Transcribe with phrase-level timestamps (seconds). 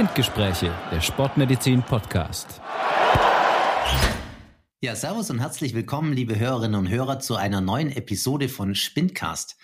[0.00, 2.62] Spindgespräche, der Sportmedizin Podcast.
[4.80, 9.58] Ja, servus und herzlich willkommen, liebe Hörerinnen und Hörer, zu einer neuen Episode von Spindcast.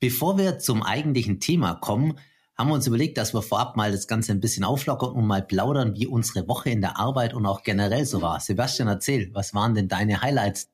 [0.00, 2.18] Bevor wir zum eigentlichen Thema kommen,
[2.56, 5.42] haben wir uns überlegt, dass wir vorab mal das Ganze ein bisschen auflockern und mal
[5.42, 8.40] plaudern, wie unsere Woche in der Arbeit und auch generell so war.
[8.40, 10.71] Sebastian, erzähl, was waren denn deine Highlights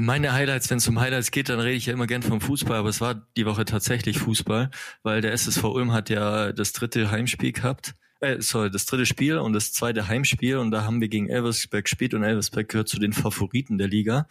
[0.00, 2.76] meine Highlights, wenn es um Highlights geht, dann rede ich ja immer gern vom Fußball,
[2.76, 4.70] aber es war die Woche tatsächlich Fußball,
[5.02, 7.94] weil der SSV Ulm hat ja das dritte Heimspiel gehabt.
[8.20, 11.84] Äh, sorry, das dritte Spiel und das zweite Heimspiel und da haben wir gegen Elversberg
[11.84, 14.26] gespielt und Elversberg gehört zu den Favoriten der Liga.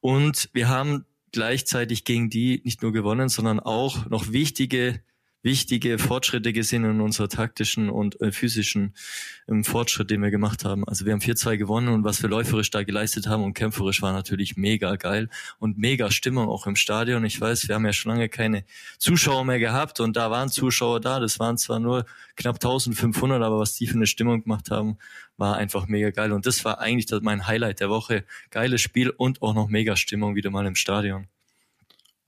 [0.00, 5.00] Und wir haben gleichzeitig gegen die nicht nur gewonnen, sondern auch noch wichtige
[5.42, 8.94] wichtige Fortschritte gesehen in unserer taktischen und äh, physischen
[9.48, 10.86] ähm, Fortschritt, den wir gemacht haben.
[10.86, 14.12] Also wir haben 4-2 gewonnen und was wir läuferisch da geleistet haben und kämpferisch war
[14.12, 17.24] natürlich mega geil und mega Stimmung auch im Stadion.
[17.24, 18.64] Ich weiß, wir haben ja schon lange keine
[18.98, 21.20] Zuschauer mehr gehabt und da waren Zuschauer da.
[21.20, 22.04] Das waren zwar nur
[22.36, 24.98] knapp 1500, aber was die für eine Stimmung gemacht haben,
[25.36, 26.32] war einfach mega geil.
[26.32, 28.24] Und das war eigentlich mein Highlight der Woche.
[28.50, 31.28] Geiles Spiel und auch noch mega Stimmung wieder mal im Stadion.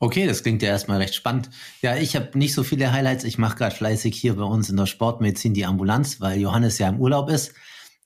[0.02, 1.48] Okay, das klingt ja erstmal recht spannend.
[1.80, 3.22] Ja, ich habe nicht so viele Highlights.
[3.22, 6.88] Ich mache gerade fleißig hier bei uns in der Sportmedizin die Ambulanz, weil Johannes ja
[6.88, 7.54] im Urlaub ist.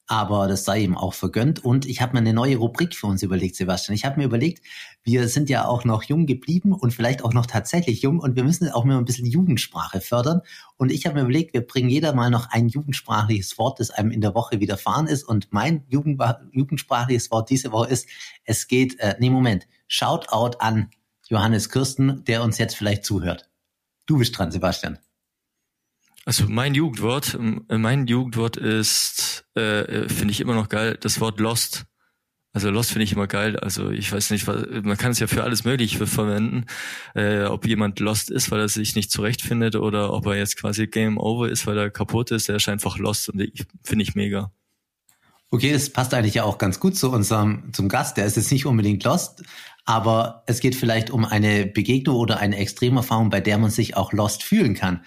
[0.07, 1.65] Aber das sei ihm auch vergönnt.
[1.65, 3.95] Und ich habe mir eine neue Rubrik für uns überlegt, Sebastian.
[3.95, 4.63] Ich habe mir überlegt,
[5.05, 8.45] wir sind ja auch noch jung geblieben und vielleicht auch noch tatsächlich jung und wir
[8.45, 10.43] müssen auch mal ein bisschen Jugendsprache fördern.
[10.77, 14.11] Und ich habe mir überlegt, wir bringen jeder mal noch ein jugendsprachliches Wort, das einem
[14.11, 15.25] in der Woche widerfahren ist.
[15.25, 18.07] Und mein Jugend jugendsprachliches Wort diese Woche ist,
[18.45, 20.91] es geht, äh, nee, Moment, Shoutout an
[21.29, 23.49] Johannes Kirsten, der uns jetzt vielleicht zuhört.
[24.07, 24.99] Du bist dran, Sebastian.
[26.25, 31.87] Also mein Jugendwort, mein Jugendwort ist, äh, finde ich immer noch geil, das Wort Lost.
[32.53, 33.57] Also Lost finde ich immer geil.
[33.59, 36.65] Also ich weiß nicht, man kann es ja für alles Mögliche verwenden.
[37.15, 40.87] Äh, ob jemand Lost ist, weil er sich nicht zurechtfindet oder ob er jetzt quasi
[40.87, 42.49] Game Over ist, weil er kaputt ist.
[42.49, 43.47] Er ist einfach Lost und
[43.85, 44.51] finde ich mega.
[45.51, 48.17] Okay, das passt eigentlich ja auch ganz gut zu unserem zum Gast.
[48.17, 49.45] Der ist jetzt nicht unbedingt lost,
[49.87, 54.13] aber es geht vielleicht um eine Begegnung oder eine Extremerfahrung, bei der man sich auch
[54.13, 55.05] lost fühlen kann.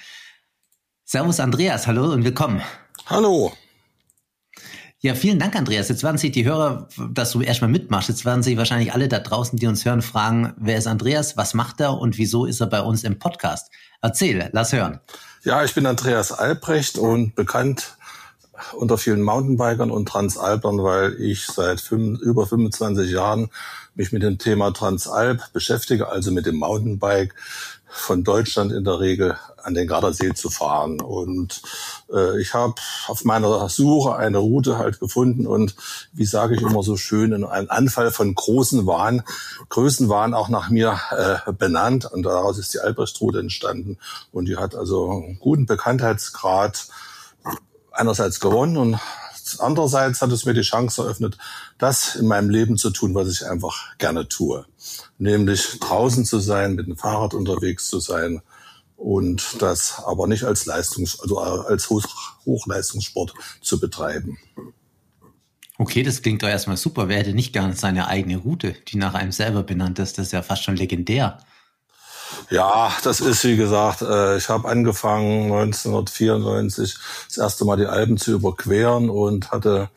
[1.05, 2.61] Servus Andreas, hallo und willkommen.
[3.05, 3.51] Hallo.
[5.01, 5.87] Ja, vielen Dank, Andreas.
[5.87, 9.19] Jetzt werden sich die Hörer, dass du erstmal mitmachst, jetzt werden sich wahrscheinlich alle da
[9.19, 12.67] draußen, die uns hören, fragen, wer ist Andreas, was macht er und wieso ist er
[12.67, 13.71] bei uns im Podcast?
[14.01, 14.99] Erzähl, lass hören.
[15.43, 17.97] Ja, ich bin Andreas Albrecht und bekannt
[18.73, 23.49] unter vielen Mountainbikern und Transalpern, weil ich seit fünf, über 25 Jahren
[23.95, 27.35] mich mit dem Thema Transalp beschäftige, also mit dem Mountainbike
[27.89, 31.01] von Deutschland in der Regel an den Gardasee zu fahren.
[31.01, 31.61] Und
[32.13, 32.75] äh, ich habe
[33.07, 35.75] auf meiner Suche eine Route halt gefunden und
[36.13, 39.23] wie sage ich immer so schön, in einen Anfall von großen Wahn,
[39.69, 42.05] Größenwahn auch nach mir äh, benannt.
[42.05, 43.97] Und daraus ist die Albrechtsroute entstanden.
[44.31, 46.87] Und die hat also einen guten Bekanntheitsgrad
[47.91, 48.99] einerseits gewonnen und
[49.59, 51.37] andererseits hat es mir die Chance eröffnet,
[51.77, 54.65] das in meinem Leben zu tun, was ich einfach gerne tue.
[55.17, 58.41] Nämlich draußen zu sein, mit dem Fahrrad unterwegs zu sein
[58.95, 62.05] und das aber nicht als Leistungs-, also als Hoch
[62.45, 64.37] Hochleistungssport zu betreiben.
[65.77, 67.07] Okay, das klingt doch erstmal super.
[67.07, 70.17] Wer hätte nicht gern seine eigene Route, die nach einem selber benannt ist?
[70.17, 71.39] Das ist ja fast schon legendär.
[72.49, 76.97] Ja, das ist wie gesagt, äh, ich habe angefangen 1994
[77.27, 79.89] das erste Mal die Alpen zu überqueren und hatte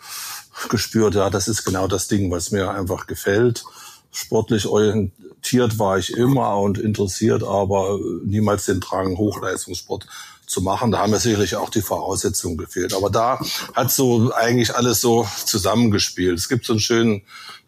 [0.68, 3.64] gespürt, ja, das ist genau das Ding, was mir einfach gefällt.
[4.10, 10.06] Sportlich orientiert war ich immer und interessiert, aber niemals den Drang, Hochleistungssport
[10.52, 10.90] zu machen.
[10.92, 12.94] Da haben mir sicherlich auch die Voraussetzungen gefehlt.
[12.94, 13.40] Aber da
[13.74, 16.38] hat so eigentlich alles so zusammengespielt.
[16.38, 17.22] Es gibt so einen schönen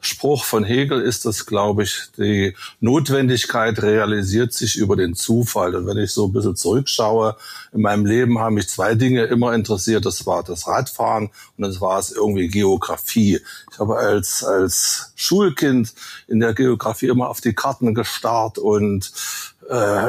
[0.05, 5.75] Spruch von Hegel ist das, glaube ich, die Notwendigkeit realisiert sich über den Zufall.
[5.75, 7.37] Und wenn ich so ein bisschen zurückschaue,
[7.73, 10.05] in meinem Leben haben mich zwei Dinge immer interessiert.
[10.05, 13.41] Das war das Radfahren und das war es irgendwie Geografie.
[13.73, 15.95] Ich habe als, als Schulkind
[16.29, 19.11] in der Geografie immer auf die Karten gestarrt und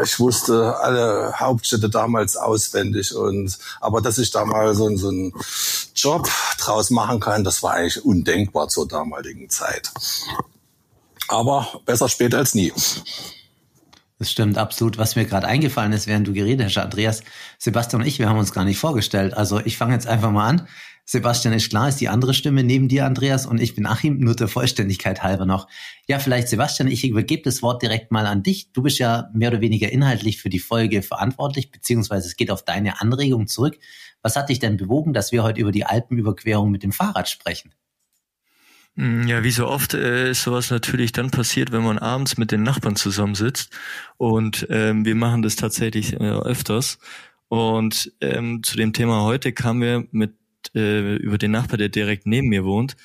[0.03, 5.33] ich wusste alle Hauptstädte damals auswendig und aber dass ich da mal so, so einen
[5.95, 6.29] Job
[6.59, 9.91] draus machen kann, das war eigentlich undenkbar zur damaligen Zeit.
[11.27, 12.73] Aber besser spät als nie.
[14.19, 14.97] Das stimmt absolut.
[14.97, 17.21] Was mir gerade eingefallen ist, während du geredet hast, Andreas,
[17.57, 19.33] Sebastian und ich, wir haben uns gar nicht vorgestellt.
[19.33, 20.67] Also ich fange jetzt einfach mal an.
[21.07, 24.35] Sebastian ist klar, ist die andere Stimme neben dir, Andreas, und ich bin Achim, nur
[24.35, 25.67] der Vollständigkeit halber noch.
[26.07, 28.71] Ja, vielleicht Sebastian, ich übergebe das Wort direkt mal an dich.
[28.73, 32.65] Du bist ja mehr oder weniger inhaltlich für die Folge verantwortlich, beziehungsweise es geht auf
[32.65, 33.77] deine Anregung zurück.
[34.23, 37.71] Was hat dich denn bewogen, dass wir heute über die Alpenüberquerung mit dem Fahrrad sprechen?
[38.95, 42.51] Hm, ja, wie so oft äh, ist sowas natürlich dann passiert, wenn man abends mit
[42.51, 43.69] den Nachbarn zusammensitzt.
[44.17, 46.97] Und ähm, wir machen das tatsächlich äh, öfters.
[47.47, 50.33] Und ähm, zu dem Thema heute kamen wir mit
[50.73, 52.95] äh, über den Nachbar, der direkt neben mir wohnt.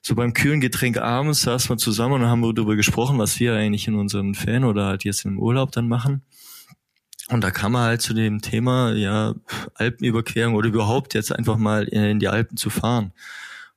[0.00, 3.86] So beim kühlen Getränk abends saßen wir zusammen und haben darüber gesprochen, was wir eigentlich
[3.86, 6.22] in unseren Ferien oder halt jetzt im Urlaub dann machen.
[7.28, 9.34] Und da kam er halt zu dem Thema, ja,
[9.74, 13.12] Alpenüberquerung oder überhaupt jetzt einfach mal in die Alpen zu fahren.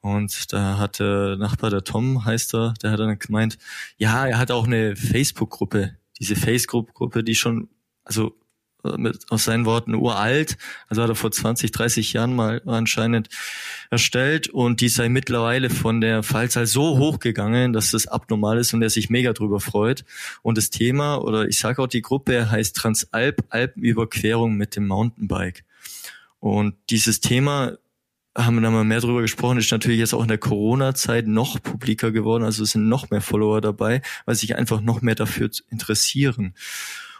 [0.02, 3.57] Und da hat der Nachbar, der Tom heißt er, der hat dann gemeint,
[3.98, 7.69] ja, er hat auch eine Facebook-Gruppe, diese Facebook-Gruppe, die schon,
[8.04, 8.36] also
[8.98, 13.30] mit, aus seinen Worten uralt, also hat er vor 20, 30 Jahren mal anscheinend
[13.90, 18.82] erstellt und die sei mittlerweile von der Fallzahl so hochgegangen, dass das abnormal ist und
[18.82, 20.06] er sich mega drüber freut.
[20.42, 25.64] Und das Thema, oder ich sage auch die Gruppe, heißt Transalp, Alpenüberquerung mit dem Mountainbike.
[26.40, 27.78] Und dieses Thema
[28.38, 31.62] haben wir da mal mehr drüber gesprochen, ist natürlich jetzt auch in der Corona-Zeit noch
[31.62, 35.50] publiker geworden, also es sind noch mehr Follower dabei, weil sich einfach noch mehr dafür
[35.70, 36.54] interessieren.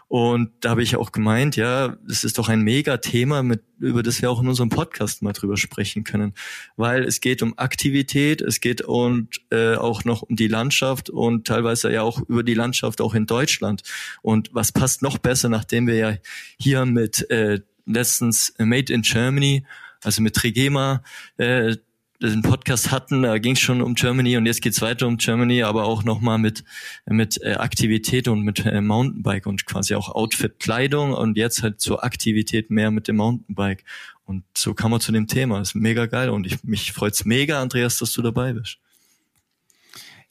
[0.08, 4.22] Und da habe ich auch gemeint, ja, das ist doch ein Mega-Thema, mit, über das
[4.22, 6.34] wir auch in unserem Podcast mal drüber sprechen können.
[6.76, 11.46] Weil es geht um Aktivität, es geht und äh, auch noch um die Landschaft und
[11.46, 13.82] teilweise ja auch über die Landschaft auch in Deutschland.
[14.22, 16.14] Und was passt noch besser, nachdem wir ja
[16.58, 19.64] hier mit äh, letztens Made in Germany
[20.02, 21.02] also mit Trigema
[21.36, 21.76] äh,
[22.20, 25.62] den Podcast hatten, da ging es schon um Germany und jetzt geht's weiter um Germany,
[25.62, 26.64] aber auch nochmal mit,
[27.06, 32.04] mit äh, Aktivität und mit äh, Mountainbike und quasi auch Outfit-Kleidung und jetzt halt zur
[32.04, 33.84] Aktivität mehr mit dem Mountainbike.
[34.24, 35.58] Und so kam man zu dem Thema.
[35.58, 38.78] Das ist mega geil und ich, mich freut's mega, Andreas, dass du dabei bist.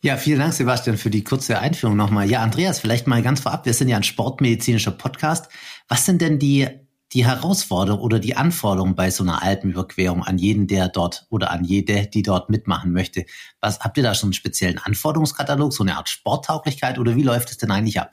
[0.02, 2.30] Ja, vielen Dank, Sebastian, für die kurze Einführung nochmal.
[2.30, 3.66] Ja, Andreas, vielleicht mal ganz vorab.
[3.66, 5.50] Wir sind ja ein sportmedizinischer Podcast.
[5.88, 6.68] Was sind denn die
[7.14, 11.64] die Herausforderung oder die Anforderung bei so einer Alpenüberquerung an jeden, der dort oder an
[11.64, 13.26] jede, die dort mitmachen möchte?
[13.62, 17.52] Was habt ihr da schon einen speziellen Anforderungskatalog, so eine Art Sporttauglichkeit oder wie läuft
[17.52, 18.12] es denn eigentlich ab?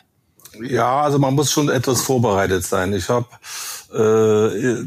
[0.60, 2.92] Ja, also man muss schon etwas vorbereitet sein.
[2.92, 3.26] Ich habe
[3.94, 4.84] äh,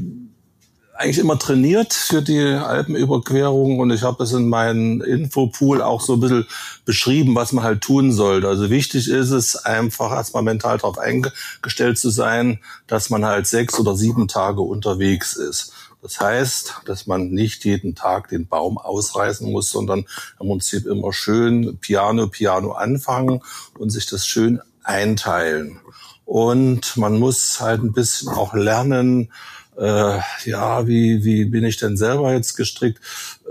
[0.97, 6.13] eigentlich immer trainiert für die Alpenüberquerung und ich habe das in meinem Infopool auch so
[6.13, 6.47] ein bisschen
[6.85, 8.47] beschrieben, was man halt tun sollte.
[8.47, 13.79] Also wichtig ist es einfach erstmal mental darauf eingestellt zu sein, dass man halt sechs
[13.79, 15.73] oder sieben Tage unterwegs ist.
[16.01, 20.05] Das heißt, dass man nicht jeden Tag den Baum ausreißen muss, sondern
[20.39, 23.41] im Prinzip immer schön Piano, Piano anfangen
[23.77, 25.79] und sich das schön einteilen.
[26.25, 29.31] Und man muss halt ein bisschen auch lernen,
[29.77, 32.99] äh, ja, wie, wie bin ich denn selber jetzt gestrickt?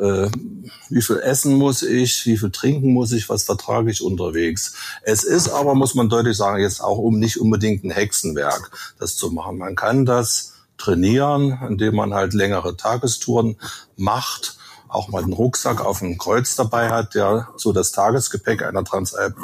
[0.00, 0.29] Äh,
[0.88, 2.25] wie viel essen muss ich?
[2.26, 3.29] Wie viel trinken muss ich?
[3.29, 4.75] Was vertrage ich unterwegs?
[5.03, 9.17] Es ist aber, muss man deutlich sagen, jetzt auch um nicht unbedingt ein Hexenwerk, das
[9.17, 9.59] zu machen.
[9.59, 13.56] Man kann das trainieren, indem man halt längere Tagestouren
[13.97, 14.56] macht
[14.94, 19.37] auch mal einen Rucksack auf dem Kreuz dabei hat, der so das Tagesgepäck einer Transalp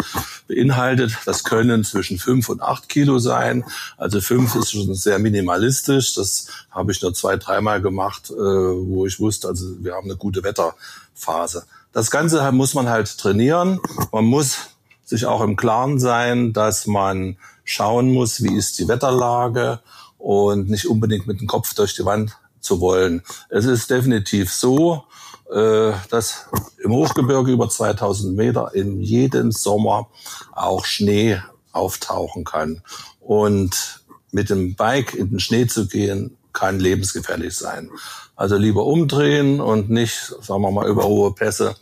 [0.48, 1.16] beinhaltet.
[1.26, 3.64] Das können zwischen fünf und acht Kilo sein.
[3.96, 6.14] Also fünf ist schon sehr minimalistisch.
[6.14, 10.16] Das habe ich nur zwei, dreimal gemacht, äh, wo ich wusste, also wir haben eine
[10.16, 11.64] gute Wetterphase.
[11.92, 13.80] Das Ganze muss man halt trainieren.
[14.12, 14.58] Man muss
[15.04, 19.80] sich auch im Klaren sein, dass man schauen muss, wie ist die Wetterlage
[20.18, 23.22] und nicht unbedingt mit dem Kopf durch die Wand zu wollen.
[23.48, 25.04] Es ist definitiv so,
[25.52, 26.46] dass
[26.78, 30.08] im Hochgebirge über 2000 Meter in jedem Sommer
[30.52, 31.40] auch Schnee
[31.72, 32.82] auftauchen kann.
[33.20, 34.00] Und
[34.32, 37.90] mit dem Bike in den Schnee zu gehen, kann lebensgefährlich sein.
[38.36, 41.76] Also lieber umdrehen und nicht, sagen wir mal, über hohe Pässe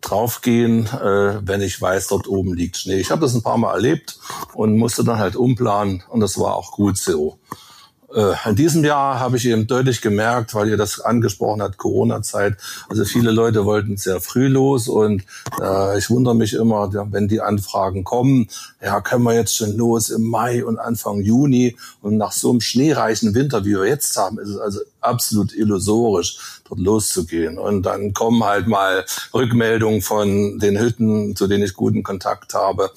[0.00, 2.98] draufgehen, äh, wenn ich weiß, dort oben liegt Schnee.
[2.98, 4.18] Ich habe das ein paar Mal erlebt
[4.52, 7.38] und musste dann halt umplanen und das war auch gut so.
[8.14, 12.56] Äh, in diesem Jahr habe ich eben deutlich gemerkt, weil ihr das angesprochen habt, Corona-Zeit.
[12.88, 15.24] Also viele Leute wollten sehr früh los und
[15.60, 18.48] äh, ich wundere mich immer, wenn die Anfragen kommen,
[18.82, 22.60] ja, können wir jetzt schon los im Mai und Anfang Juni und nach so einem
[22.60, 27.58] schneereichen Winter, wie wir jetzt haben, ist es also absolut illusorisch, dort loszugehen.
[27.58, 29.04] Und dann kommen halt mal
[29.34, 32.90] Rückmeldungen von den Hütten, zu denen ich guten Kontakt habe.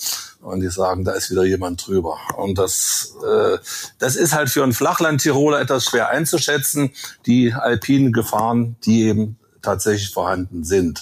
[0.46, 2.18] Und die sagen, da ist wieder jemand drüber.
[2.38, 3.58] Und das, äh,
[3.98, 6.92] das ist halt für einen Flachland-Tiroler etwas schwer einzuschätzen,
[7.26, 11.02] die alpinen Gefahren, die eben tatsächlich vorhanden sind.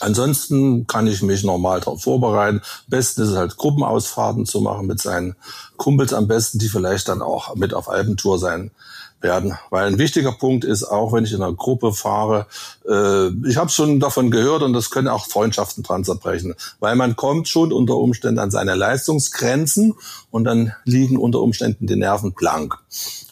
[0.00, 2.58] Ansonsten kann ich mich normal darauf vorbereiten.
[2.58, 5.36] Am besten ist es halt Gruppenausfahrten zu machen mit seinen
[5.76, 8.72] Kumpels am besten, die vielleicht dann auch mit auf Alpentour sein
[9.20, 9.58] werden.
[9.70, 12.46] Weil ein wichtiger Punkt ist, auch wenn ich in einer Gruppe fahre,
[12.88, 17.16] äh, ich habe schon davon gehört und das können auch Freundschaften dran zerbrechen, weil man
[17.16, 19.94] kommt schon unter Umständen an seine Leistungsgrenzen
[20.30, 22.76] und dann liegen unter Umständen die Nerven blank.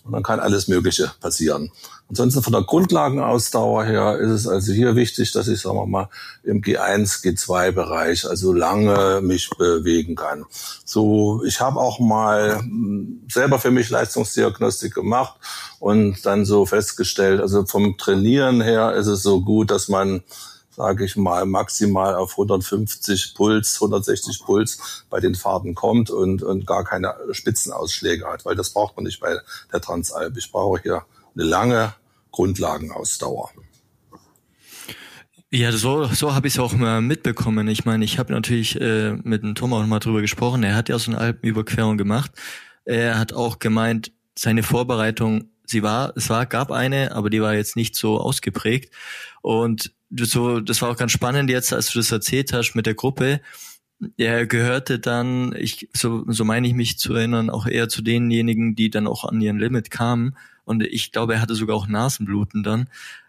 [0.04, 1.70] und dann kann alles Mögliche passieren.
[2.08, 6.08] Ansonsten von der Grundlagenausdauer her ist es also hier wichtig, dass ich, sagen wir mal,
[6.44, 10.44] im G1, G2-Bereich also lange mich bewegen kann.
[10.84, 15.34] So, ich habe auch mal hm, selber für mich Leistungsdiagnostik gemacht
[15.80, 20.22] und dann so festgestellt, also vom Trainieren her ist es so gut, dass man
[20.76, 26.66] sage ich mal, maximal auf 150 Puls, 160 Puls bei den Fahrten kommt und, und
[26.66, 29.38] gar keine Spitzenausschläge hat, weil das braucht man nicht bei
[29.72, 30.36] der Transalp.
[30.36, 31.94] Ich brauche hier eine lange
[32.30, 33.50] Grundlagenausdauer.
[35.50, 37.68] Ja, so, so habe ich es auch mal mitbekommen.
[37.68, 40.62] Ich meine, ich habe natürlich äh, mit dem Thomas mal drüber gesprochen.
[40.62, 42.32] Er hat ja so eine Alpenüberquerung gemacht.
[42.84, 47.54] Er hat auch gemeint, seine Vorbereitung, sie war, es war, gab eine, aber die war
[47.54, 48.92] jetzt nicht so ausgeprägt.
[49.42, 52.94] Und so, das war auch ganz spannend jetzt, als du das erzählt hast mit der
[52.94, 53.40] Gruppe.
[54.16, 58.74] Er gehörte dann, ich, so, so meine ich mich zu erinnern, auch eher zu denjenigen,
[58.74, 60.36] die dann auch an ihren Limit kamen.
[60.64, 62.88] Und ich glaube, er hatte sogar auch Nasenbluten dann.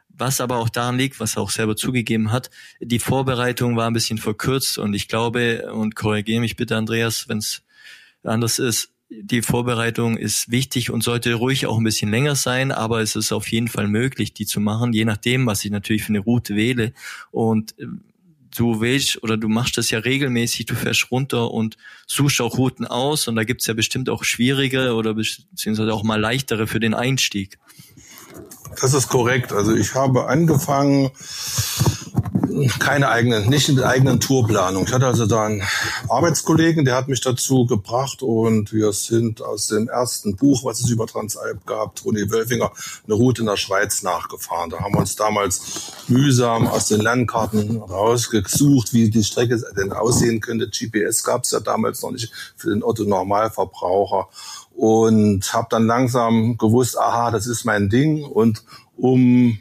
[0.09, 2.49] Was aber auch daran liegt, was er auch selber zugegeben hat,
[2.81, 7.37] die Vorbereitung war ein bisschen verkürzt und ich glaube, und korrigiere mich bitte, Andreas, wenn
[7.37, 7.61] es
[8.23, 13.01] anders ist, die Vorbereitung ist wichtig und sollte ruhig auch ein bisschen länger sein, aber
[13.01, 16.09] es ist auf jeden Fall möglich, die zu machen, je nachdem, was ich natürlich für
[16.09, 16.93] eine Route wähle.
[17.31, 17.85] Und äh,
[18.55, 22.85] du wählst oder du machst das ja regelmäßig, du fährst runter und suchst auch Routen
[22.85, 26.93] aus und da gibt's ja bestimmt auch schwierige oder beziehungsweise auch mal leichtere für den
[26.93, 27.59] Einstieg.
[28.81, 29.53] Das ist korrekt.
[29.53, 31.11] Also ich habe angefangen
[32.79, 34.85] keine eigene, nicht mit eigenen Tourplanung.
[34.85, 35.63] Ich hatte also da einen
[36.09, 40.89] Arbeitskollegen, der hat mich dazu gebracht und wir sind aus dem ersten Buch, was es
[40.89, 42.71] über Transalp gab, Toni Wölfinger,
[43.05, 44.69] eine Route in der Schweiz nachgefahren.
[44.69, 50.39] Da haben wir uns damals mühsam aus den Landkarten rausgesucht, wie die Strecke denn aussehen
[50.39, 50.69] könnte.
[50.69, 54.27] GPS gab es ja damals noch nicht für den Otto Normalverbraucher
[54.75, 58.63] und habe dann langsam gewusst, aha, das ist mein Ding und
[58.95, 59.57] um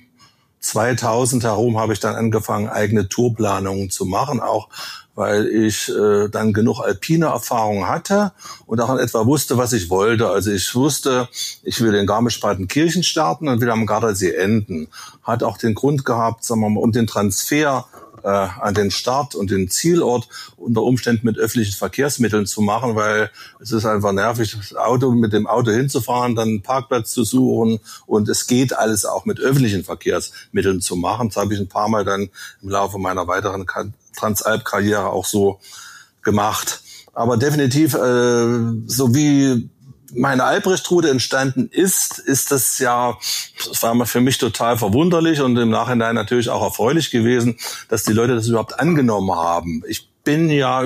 [0.66, 4.68] 2000 herum habe ich dann angefangen, eigene Tourplanungen zu machen, auch
[5.14, 8.32] weil ich äh, dann genug alpine Erfahrung hatte
[8.66, 10.28] und auch in etwa wusste, was ich wollte.
[10.28, 11.28] Also ich wusste,
[11.62, 14.88] ich will in Garmisch-Partenkirchen starten und will am Gardasee enden.
[15.22, 17.86] Hat auch den Grund gehabt, sagen wir mal, um den Transfer
[18.26, 23.30] äh, an den Start und den Zielort unter Umständen mit öffentlichen Verkehrsmitteln zu machen, weil
[23.60, 27.78] es ist einfach nervig, das Auto mit dem Auto hinzufahren, dann einen Parkplatz zu suchen
[28.04, 31.28] und es geht alles auch mit öffentlichen Verkehrsmitteln zu machen.
[31.28, 32.28] Das habe ich ein paar Mal dann
[32.62, 33.64] im Laufe meiner weiteren
[34.16, 35.60] Transalp-Karriere auch so
[36.22, 36.82] gemacht.
[37.12, 39.70] Aber definitiv, äh, so wie
[40.14, 43.16] meine Albrecht-Route entstanden ist, ist das ja,
[43.68, 47.56] das war für mich total verwunderlich und im Nachhinein natürlich auch erfreulich gewesen,
[47.88, 49.82] dass die Leute das überhaupt angenommen haben.
[49.88, 50.82] Ich bin ja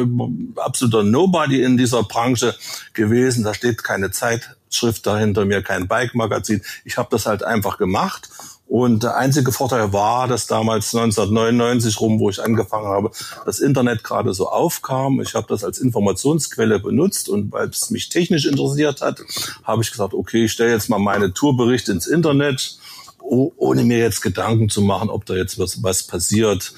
[0.56, 2.54] absoluter Nobody in dieser Branche
[2.92, 3.42] gewesen.
[3.42, 6.62] Da steht keine Zeitschrift dahinter mir, kein Bike-Magazin.
[6.84, 8.28] Ich habe das halt einfach gemacht
[8.70, 13.10] und der einzige Vorteil war, dass damals 1999 rum, wo ich angefangen habe,
[13.44, 15.20] das Internet gerade so aufkam.
[15.20, 19.22] Ich habe das als Informationsquelle benutzt und weil es mich technisch interessiert hat,
[19.64, 22.78] habe ich gesagt, okay, ich stelle jetzt mal meine Tourberichte ins Internet
[23.18, 26.72] ohne mir jetzt Gedanken zu machen, ob da jetzt was, was passiert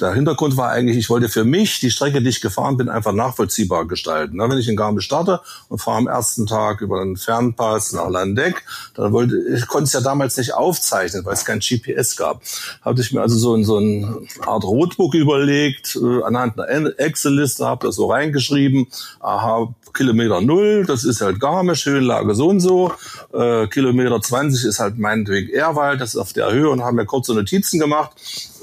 [0.00, 3.12] der Hintergrund war eigentlich, ich wollte für mich die Strecke, die ich gefahren bin, einfach
[3.12, 4.38] nachvollziehbar gestalten.
[4.38, 8.64] Wenn ich in Garmisch starte und fahre am ersten Tag über einen Fernpass nach Landeck,
[8.94, 12.42] dann wollte ich konnte es ja damals nicht aufzeichnen, weil es kein GPS gab.
[12.82, 17.86] Hatte ich mir also so, so eine Art Rotbook überlegt, äh, anhand einer Excel-Liste, habe
[17.86, 18.86] das so reingeschrieben,
[19.20, 22.92] aha, Kilometer null, das ist halt Garmisch, Höhenlage so und so,
[23.32, 27.06] äh, Kilometer 20 ist halt meinetwegen Ehrwald, das ist auf der Höhe und haben mir
[27.06, 28.10] kurze Notizen gemacht,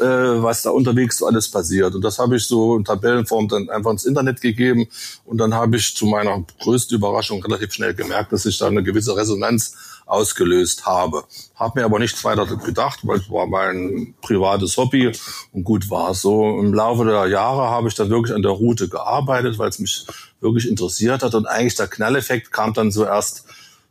[0.02, 1.96] äh, was da unterwegs so alles passiert.
[1.96, 4.88] Und das habe ich so in Tabellenform dann einfach ins Internet gegeben.
[5.26, 8.84] Und dann habe ich zu meiner größten Überraschung relativ schnell gemerkt, dass ich da eine
[8.84, 11.24] gewisse Resonanz ausgelöst habe.
[11.56, 15.12] Habe mir aber nichts weiter gedacht, weil es war mein privates Hobby
[15.54, 16.60] und gut war es so.
[16.60, 20.06] Im Laufe der Jahre habe ich dann wirklich an der Route gearbeitet, weil es mich
[20.42, 23.46] wirklich interessiert hat und eigentlich der Knalleffekt kam dann so erst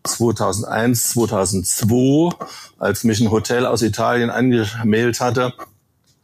[0.04, 2.36] 2001, 2002,
[2.78, 5.54] als mich ein Hotel aus Italien angemeldet hatte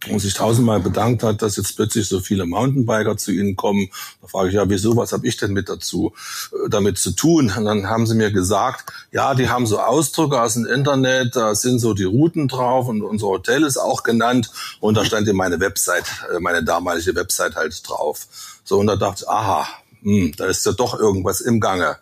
[0.08, 3.88] und sich tausendmal bedankt hat, dass jetzt plötzlich so viele Mountainbiker zu ihnen kommen.
[4.22, 6.12] Da frage ich, ja, wieso, was habe ich denn mit dazu,
[6.52, 7.52] äh, damit zu tun?
[7.56, 11.54] Und dann haben sie mir gesagt, ja, die haben so Ausdrücke aus dem Internet, da
[11.54, 14.50] sind so die Routen drauf und unser Hotel ist auch genannt
[14.80, 18.26] und da stand in meine Website, äh, meine damalige Website halt drauf.
[18.64, 19.66] So, und da dachte ich, aha,
[20.02, 21.96] hm, da ist ja doch irgendwas im Gange.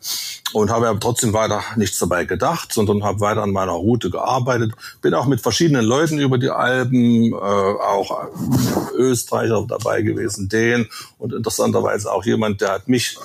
[0.53, 4.73] Und habe aber trotzdem weiter nichts dabei gedacht, sondern habe weiter an meiner Route gearbeitet.
[5.03, 8.29] Bin auch mit verschiedenen Leuten über die Alpen, äh, auch
[8.95, 13.19] Österreicher dabei gewesen, den und interessanterweise auch jemand, der hat mich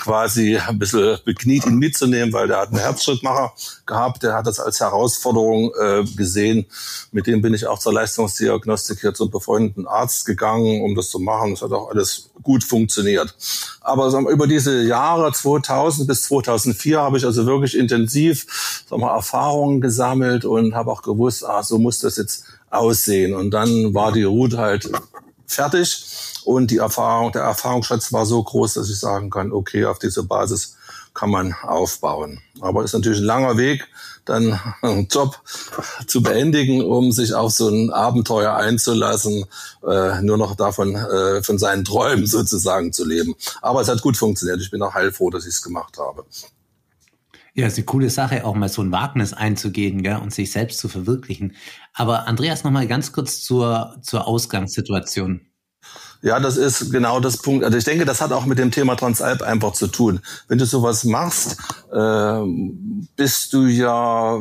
[0.00, 3.52] quasi ein bisschen bekniet, ihn mitzunehmen, weil der hat einen Herzschrittmacher
[3.86, 6.66] gehabt, der hat das als Herausforderung äh, gesehen.
[7.12, 11.18] Mit dem bin ich auch zur Leistungsdiagnostik hier zum befreundeten Arzt gegangen, um das zu
[11.18, 11.52] machen.
[11.52, 13.34] Das hat auch alles gut funktioniert.
[13.80, 18.46] Aber wir, über diese Jahre 2000 bis 2004 habe ich also wirklich intensiv
[18.88, 23.34] sagen wir, Erfahrungen gesammelt und habe auch gewusst, ah, so muss das jetzt aussehen.
[23.34, 24.90] Und dann war die Route halt
[25.46, 26.04] fertig
[26.44, 30.22] und die Erfahrung, der Erfahrungsschatz war so groß, dass ich sagen kann, okay, auf diese
[30.22, 30.76] Basis
[31.14, 32.40] kann man aufbauen.
[32.60, 33.88] Aber es ist natürlich ein langer Weg,
[34.24, 35.40] dann einen Job
[36.06, 39.46] zu beendigen, um sich auf so ein Abenteuer einzulassen,
[39.86, 43.34] äh, nur noch davon, äh, von seinen Träumen sozusagen zu leben.
[43.62, 44.60] Aber es hat gut funktioniert.
[44.60, 46.24] Ich bin auch heilfroh, dass ich es gemacht habe.
[47.56, 50.78] Ja, ist eine coole Sache, auch mal so ein Wagnis einzugehen gell, und sich selbst
[50.78, 51.56] zu verwirklichen.
[51.94, 55.40] Aber Andreas, noch mal ganz kurz zur, zur Ausgangssituation.
[56.20, 57.64] Ja, das ist genau das Punkt.
[57.64, 60.20] Also ich denke, das hat auch mit dem Thema Transalp einfach zu tun.
[60.48, 61.56] Wenn du sowas machst,
[61.92, 62.40] äh,
[63.16, 64.38] bist du ja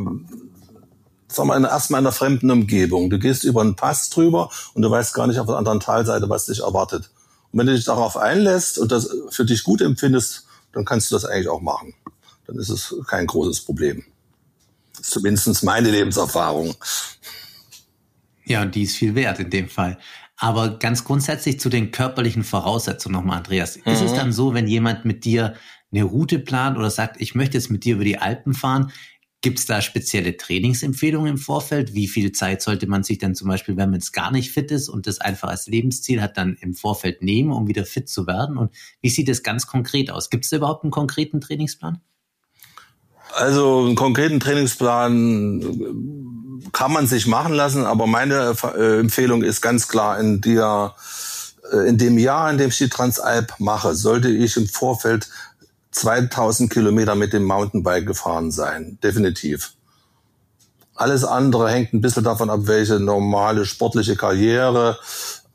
[1.29, 3.09] sag mal, erstmal in einer fremden Umgebung.
[3.09, 6.29] Du gehst über einen Pass drüber und du weißt gar nicht auf der anderen Talseite,
[6.29, 7.11] was dich erwartet.
[7.53, 11.15] Und wenn du dich darauf einlässt und das für dich gut empfindest, dann kannst du
[11.15, 11.93] das eigentlich auch machen
[12.47, 14.03] dann ist es kein großes Problem.
[14.93, 16.75] Das ist zumindest meine Lebenserfahrung.
[18.45, 19.97] Ja, und die ist viel wert in dem Fall.
[20.37, 23.77] Aber ganz grundsätzlich zu den körperlichen Voraussetzungen nochmal, Andreas.
[23.77, 23.91] Mhm.
[23.91, 24.15] Ist es mhm.
[24.15, 25.55] dann so, wenn jemand mit dir
[25.91, 28.91] eine Route plant oder sagt, ich möchte jetzt mit dir über die Alpen fahren,
[29.45, 31.93] Gibt es da spezielle Trainingsempfehlungen im Vorfeld?
[31.93, 34.71] Wie viel Zeit sollte man sich dann zum Beispiel, wenn man jetzt gar nicht fit
[34.71, 38.25] ist und das einfach als Lebensziel hat, dann im Vorfeld nehmen, um wieder fit zu
[38.25, 38.57] werden?
[38.57, 40.31] Und wie sieht es ganz konkret aus?
[40.31, 42.01] Gibt es überhaupt einen konkreten Trainingsplan?
[43.35, 45.61] Also einen konkreten Trainingsplan
[46.71, 50.95] kann man sich machen lassen, aber meine äh, Empfehlung ist ganz klar in der
[51.71, 55.27] äh, in dem Jahr, in dem ich die Transalp mache, sollte ich im Vorfeld
[55.91, 58.99] 2000 Kilometer mit dem Mountainbike gefahren sein.
[59.03, 59.73] Definitiv.
[60.93, 64.97] Alles andere hängt ein bisschen davon ab, welche normale sportliche Karriere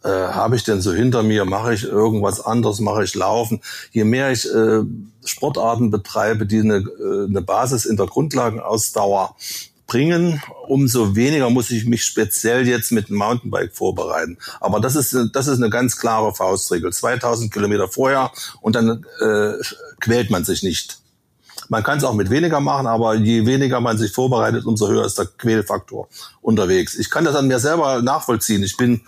[0.02, 1.44] äh, habe ich denn so hinter mir?
[1.44, 2.80] Mache ich irgendwas anderes?
[2.80, 3.60] Mache ich Laufen?
[3.92, 4.82] Je mehr ich äh,
[5.24, 9.36] Sportarten betreibe, die eine, äh, eine Basis in der Grundlagenausdauer
[9.86, 14.38] bringen, umso weniger muss ich mich speziell jetzt mit dem Mountainbike vorbereiten.
[14.60, 16.92] Aber das ist, das ist eine ganz klare Faustregel.
[16.92, 19.52] 2000 Kilometer vorher und dann äh,
[20.00, 21.00] quält man sich nicht.
[21.68, 25.04] Man kann es auch mit weniger machen, aber je weniger man sich vorbereitet, umso höher
[25.04, 26.08] ist der Quälfaktor
[26.40, 26.96] unterwegs.
[26.96, 28.62] Ich kann das an mir selber nachvollziehen.
[28.62, 29.02] Ich bin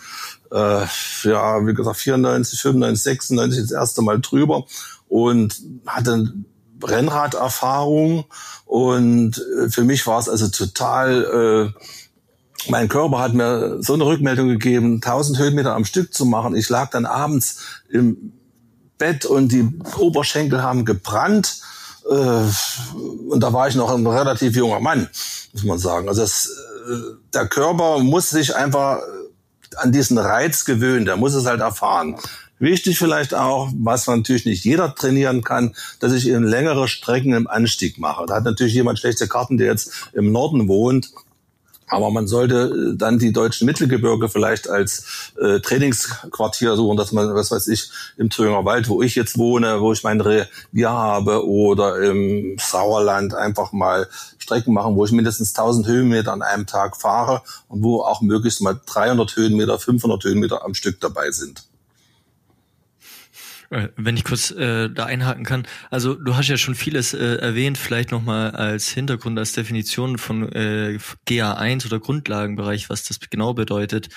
[0.53, 0.87] äh,
[1.25, 4.65] ja, wie gesagt, 94, 95, 96 das erste Mal drüber
[5.09, 6.33] und hatte
[6.83, 8.25] Rennraderfahrung
[8.67, 14.05] und äh, für mich war es also total, äh, mein Körper hat mir so eine
[14.05, 16.55] Rückmeldung gegeben, 1000 Höhenmeter am Stück zu machen.
[16.55, 18.33] Ich lag dann abends im
[18.99, 21.61] Bett und die Oberschenkel haben gebrannt.
[22.09, 25.09] Äh, und da war ich noch ein relativ junger Mann,
[25.53, 26.09] muss man sagen.
[26.09, 29.01] Also das, äh, der Körper muss sich einfach
[29.79, 32.17] an diesen Reiz gewöhnt, der muss es halt erfahren.
[32.59, 37.49] Wichtig vielleicht auch, was natürlich nicht jeder trainieren kann, dass ich eben längere Strecken im
[37.49, 38.27] Anstieg mache.
[38.27, 41.11] Da hat natürlich jemand schlechte Karten, der jetzt im Norden wohnt
[41.93, 47.35] aber man sollte äh, dann die deutschen Mittelgebirge vielleicht als äh, Trainingsquartier suchen, dass man,
[47.35, 51.47] was weiß ich, im Thüringer Wald, wo ich jetzt wohne, wo ich mein Revier habe,
[51.47, 56.97] oder im Sauerland einfach mal Strecken machen, wo ich mindestens 1000 Höhenmeter an einem Tag
[56.97, 61.65] fahre und wo auch möglichst mal 300 Höhenmeter, 500 Höhenmeter am Stück dabei sind.
[63.73, 65.67] Äh, wenn ich kurz äh, da einhaken kann.
[65.91, 70.53] Also du hast ja schon vieles äh, erwähnt, vielleicht nochmal als Hintergrund, als Definition von
[70.53, 74.11] äh, GA1 oder Grundlagenbereich, was das genau bedeutet.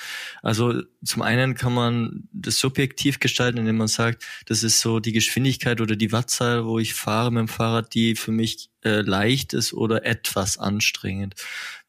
[0.44, 5.14] Also zum einen kann man das subjektiv gestalten, indem man sagt, das ist so die
[5.14, 9.54] Geschwindigkeit oder die Wattzahl, wo ich fahre mit dem Fahrrad, die für mich äh, leicht
[9.54, 11.36] ist oder etwas anstrengend.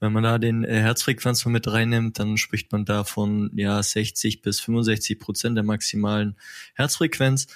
[0.00, 4.42] Wenn man da den äh, Herzfrequenz mit reinnimmt, dann spricht man da von ja 60
[4.42, 6.36] bis 65 Prozent der maximalen
[6.74, 7.46] Herzfrequenz.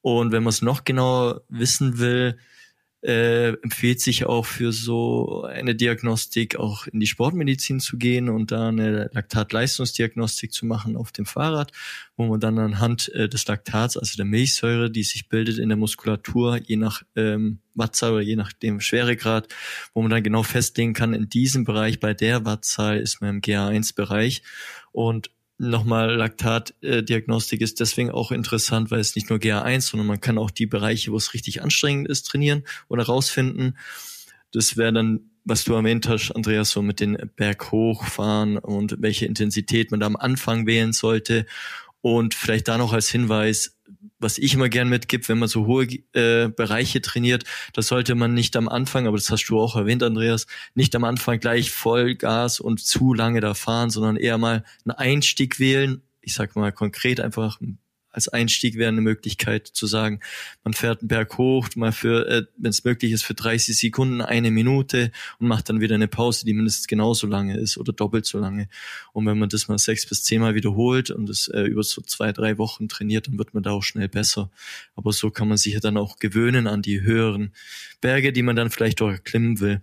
[0.00, 2.38] Und wenn man es noch genauer wissen will,
[3.04, 8.50] äh, empfiehlt sich auch für so eine Diagnostik auch in die Sportmedizin zu gehen und
[8.50, 11.70] da eine Laktatleistungsdiagnostik zu machen auf dem Fahrrad,
[12.16, 15.76] wo man dann anhand äh, des Laktats, also der Milchsäure, die sich bildet in der
[15.76, 19.48] Muskulatur, je nach ähm, Wattzahl oder je nach dem Schweregrad,
[19.92, 23.40] wo man dann genau festlegen kann, in diesem Bereich, bei der Wattzahl ist man im
[23.42, 24.42] GA1-Bereich
[24.92, 30.38] und nochmal Laktatdiagnostik ist deswegen auch interessant, weil es nicht nur GA1, sondern man kann
[30.38, 33.76] auch die Bereiche, wo es richtig anstrengend ist, trainieren oder rausfinden.
[34.52, 39.26] Das wäre dann, was du erwähnt hast, Andreas, so mit den Berg hochfahren und welche
[39.26, 41.46] Intensität man da am Anfang wählen sollte.
[42.00, 43.73] Und vielleicht da noch als Hinweis,
[44.18, 47.44] was ich immer gern mitgib, wenn man so hohe äh, Bereiche trainiert,
[47.74, 51.04] das sollte man nicht am Anfang, aber das hast du auch erwähnt, Andreas, nicht am
[51.04, 56.02] Anfang gleich Vollgas und zu lange da fahren, sondern eher mal einen Einstieg wählen.
[56.20, 57.60] Ich sag mal konkret einfach
[58.14, 60.20] als Einstieg wäre eine Möglichkeit zu sagen,
[60.62, 64.20] man fährt einen Berg hoch, mal für, äh, wenn es möglich ist, für 30 Sekunden
[64.20, 68.24] eine Minute und macht dann wieder eine Pause, die mindestens genauso lange ist oder doppelt
[68.24, 68.68] so lange.
[69.12, 72.32] Und wenn man das mal sechs bis zehnmal wiederholt und es äh, über so zwei,
[72.32, 74.50] drei Wochen trainiert, dann wird man da auch schnell besser.
[74.94, 77.52] Aber so kann man sich ja dann auch gewöhnen an die höheren
[78.00, 79.82] Berge, die man dann vielleicht auch erklimmen will.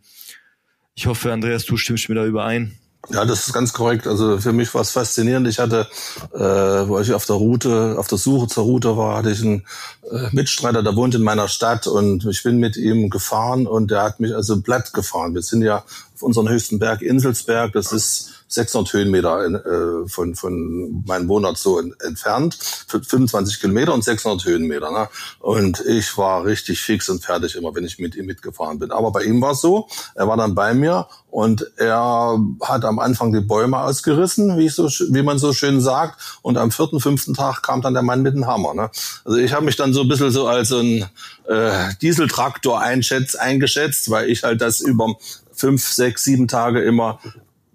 [0.96, 2.78] Ich hoffe, Andreas, du stimmst mir da überein.
[3.10, 4.08] Ja, das ist ganz korrekt.
[4.08, 5.48] Also für mich war es faszinierend.
[5.48, 5.88] Ich hatte,
[6.34, 9.66] äh, wo ich auf der Route, auf der Suche zur Route war, hatte ich einen
[10.10, 14.04] äh, Mitstreiter, der wohnt in meiner Stadt und ich bin mit ihm gefahren und der
[14.04, 15.34] hat mich also platt gefahren.
[15.34, 15.84] Wir sind ja
[16.22, 21.58] auf unserem höchsten Berg, Inselsberg, das ist 600 Höhenmeter in, äh, von, von meinem Wohnort
[21.58, 22.58] so in, entfernt,
[22.88, 24.92] 25 Kilometer und 600 Höhenmeter.
[24.92, 25.08] Ne?
[25.40, 28.92] Und ich war richtig fix und fertig immer, wenn ich mit ihm mitgefahren bin.
[28.92, 33.00] Aber bei ihm war es so, er war dann bei mir und er hat am
[33.00, 36.20] Anfang die Bäume ausgerissen, wie, ich so, wie man so schön sagt.
[36.42, 38.74] Und am vierten, fünften Tag kam dann der Mann mit dem Hammer.
[38.74, 38.90] Ne?
[39.24, 41.06] Also ich habe mich dann so ein bisschen so als ein
[41.48, 45.16] äh, Dieseltraktor eingeschätzt, weil ich halt das über
[45.54, 47.20] fünf, sechs, sieben Tage immer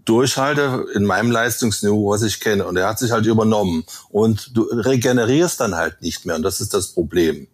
[0.04, 2.66] durchhalte in meinem Leistungsniveau, was ich kenne.
[2.66, 3.84] Und er hat sich halt übernommen.
[4.08, 6.36] Und du regenerierst dann halt nicht mehr.
[6.36, 7.48] Und das ist das Problem.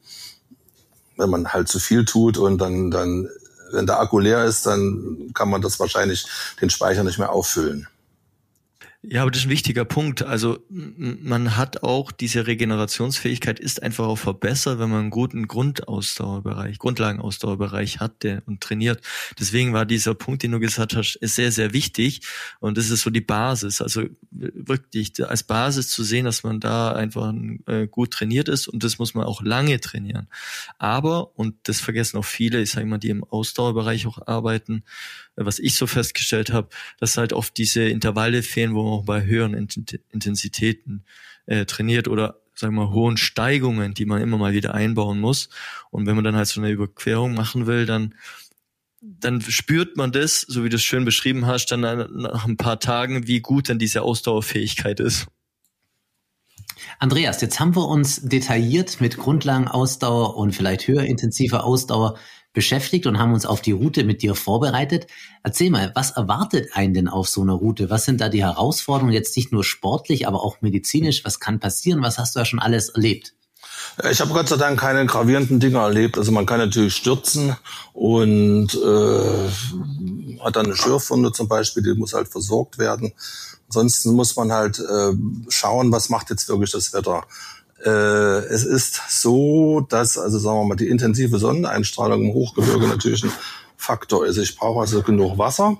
[1.16, 3.28] Wenn man halt zu viel tut und dann, dann,
[3.72, 6.26] wenn der Akku leer ist, dann kann man das wahrscheinlich
[6.60, 7.88] den Speicher nicht mehr auffüllen.
[9.04, 10.22] Ja, aber das ist ein wichtiger Punkt.
[10.22, 16.78] Also man hat auch diese Regenerationsfähigkeit ist einfach auch verbessert, wenn man einen guten Grundausdauerbereich,
[16.78, 19.00] Grundlagenausdauerbereich hat der, und trainiert.
[19.40, 22.20] Deswegen war dieser Punkt, den du gesagt hast, ist sehr, sehr wichtig.
[22.60, 23.82] Und das ist so die Basis.
[23.82, 27.34] Also wirklich als Basis zu sehen, dass man da einfach
[27.66, 30.28] äh, gut trainiert ist und das muss man auch lange trainieren.
[30.78, 34.84] Aber, und das vergessen auch viele, ich sage mal, die im Ausdauerbereich auch arbeiten,
[35.36, 36.68] was ich so festgestellt habe,
[36.98, 41.04] dass halt oft diese Intervalle fehlen, wo man auch bei höheren Intensitäten
[41.46, 45.48] äh, trainiert oder sagen wir mal, hohen Steigungen, die man immer mal wieder einbauen muss.
[45.90, 48.14] Und wenn man dann halt so eine Überquerung machen will, dann
[49.02, 52.78] dann spürt man das, so wie du es schön beschrieben hast, dann nach ein paar
[52.78, 55.26] Tagen, wie gut dann diese Ausdauerfähigkeit ist.
[57.00, 62.16] Andreas, jetzt haben wir uns detailliert mit Grundlagenausdauer und vielleicht höher intensiver Ausdauer
[62.52, 65.06] beschäftigt und haben uns auf die Route mit dir vorbereitet.
[65.42, 67.90] Erzähl mal, was erwartet einen denn auf so einer Route?
[67.90, 71.24] Was sind da die Herausforderungen jetzt nicht nur sportlich, aber auch medizinisch?
[71.24, 72.02] Was kann passieren?
[72.02, 73.34] Was hast du da schon alles erlebt?
[74.10, 76.18] Ich habe Gott sei Dank keine gravierenden Dinge erlebt.
[76.18, 77.56] Also man kann natürlich stürzen
[77.92, 83.12] und äh, hat dann eine Schürfwunde zum Beispiel, die muss halt versorgt werden.
[83.68, 85.12] Ansonsten muss man halt äh,
[85.48, 87.24] schauen, was macht jetzt wirklich das Wetter.
[87.84, 93.24] Äh, es ist so, dass, also sagen wir mal, die intensive Sonneneinstrahlung im Hochgebirge natürlich
[93.24, 93.32] ein
[93.76, 94.38] Faktor ist.
[94.38, 95.76] Ich brauche also genug Wasser,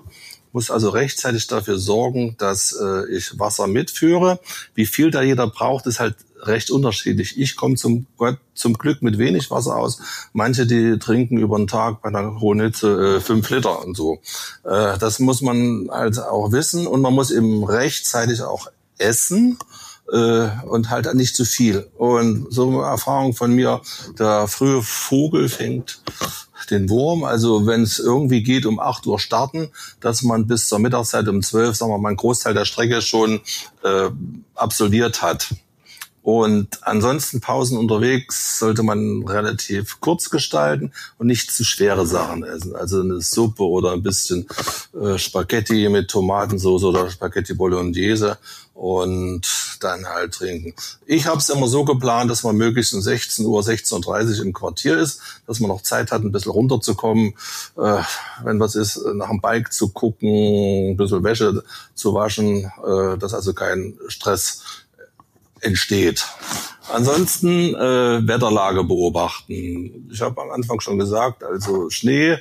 [0.51, 4.39] muss also rechtzeitig dafür sorgen, dass äh, ich Wasser mitführe.
[4.75, 7.39] Wie viel da jeder braucht, ist halt recht unterschiedlich.
[7.39, 10.01] Ich komme zum Gott zum Glück mit wenig Wasser aus.
[10.33, 14.19] Manche, die trinken über den Tag bei einer hohen Hitze äh, fünf Liter und so.
[14.63, 19.57] Äh, das muss man halt auch wissen und man muss eben rechtzeitig auch essen
[20.11, 21.89] äh, und halt nicht zu viel.
[21.97, 23.81] Und so eine Erfahrung von mir,
[24.17, 26.01] der frühe Vogel fängt
[26.69, 27.23] den Wurm.
[27.23, 31.41] Also wenn es irgendwie geht, um 8 Uhr starten, dass man bis zur Mittagszeit um
[31.41, 33.41] 12, sagen wir mal, einen Großteil der Strecke schon
[33.83, 34.09] äh,
[34.55, 35.49] absolviert hat.
[36.21, 42.77] Und ansonsten Pausen unterwegs sollte man relativ kurz gestalten und nicht zu schwere Sachen essen.
[42.77, 44.47] Also eine Suppe oder ein bisschen
[44.97, 48.37] äh, Spaghetti mit Tomatensauce oder Spaghetti Bolognese
[48.73, 49.45] und
[49.83, 50.73] dann halt trinken.
[51.05, 54.53] Ich habe es immer so geplant, dass man möglichst um 16 Uhr, 16.30 Uhr im
[54.53, 57.33] Quartier ist, dass man noch Zeit hat, ein bisschen runterzukommen,
[57.77, 58.01] äh,
[58.43, 63.33] wenn was ist, nach dem Bike zu gucken, ein bisschen Wäsche zu waschen, äh, dass
[63.33, 64.61] also kein Stress
[65.61, 66.25] entsteht.
[66.91, 70.09] Ansonsten äh, Wetterlage beobachten.
[70.11, 72.37] Ich habe am Anfang schon gesagt, also Schnee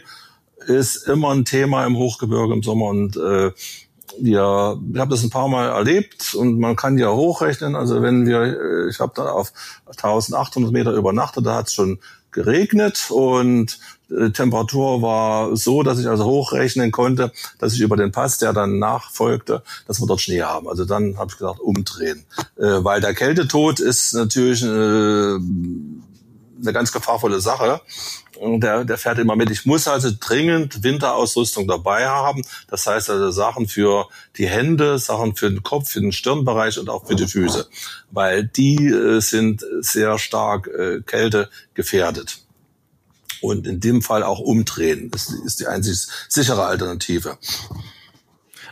[0.66, 3.52] ist immer ein Thema im Hochgebirge im Sommer und äh,
[4.20, 7.74] ja, ich habe das ein paar Mal erlebt und man kann ja hochrechnen.
[7.76, 9.52] Also wenn wir, äh, ich habe da auf
[9.86, 11.98] 1800 Meter übernachtet, da hat es schon
[12.32, 13.78] geregnet und
[14.10, 18.52] äh, Temperatur war so, dass ich also hochrechnen konnte, dass ich über den Pass, der
[18.52, 20.68] dann nachfolgte, dass wir dort Schnee haben.
[20.68, 22.24] Also dann habe ich gesagt, umdrehen.
[22.56, 25.38] Äh, weil der Kältetod ist natürlich äh,
[26.62, 27.80] eine ganz gefahrvolle Sache.
[28.40, 29.50] Der, der fährt immer mit.
[29.50, 32.42] Ich muss also dringend Winterausrüstung dabei haben.
[32.68, 36.88] Das heißt also Sachen für die Hände, Sachen für den Kopf, für den Stirnbereich und
[36.88, 37.68] auch für die Füße.
[38.10, 42.38] Weil die äh, sind sehr stark äh, Kälte gefährdet.
[43.40, 45.10] Und in dem Fall auch umdrehen.
[45.10, 47.38] Das ist die einzig sichere Alternative.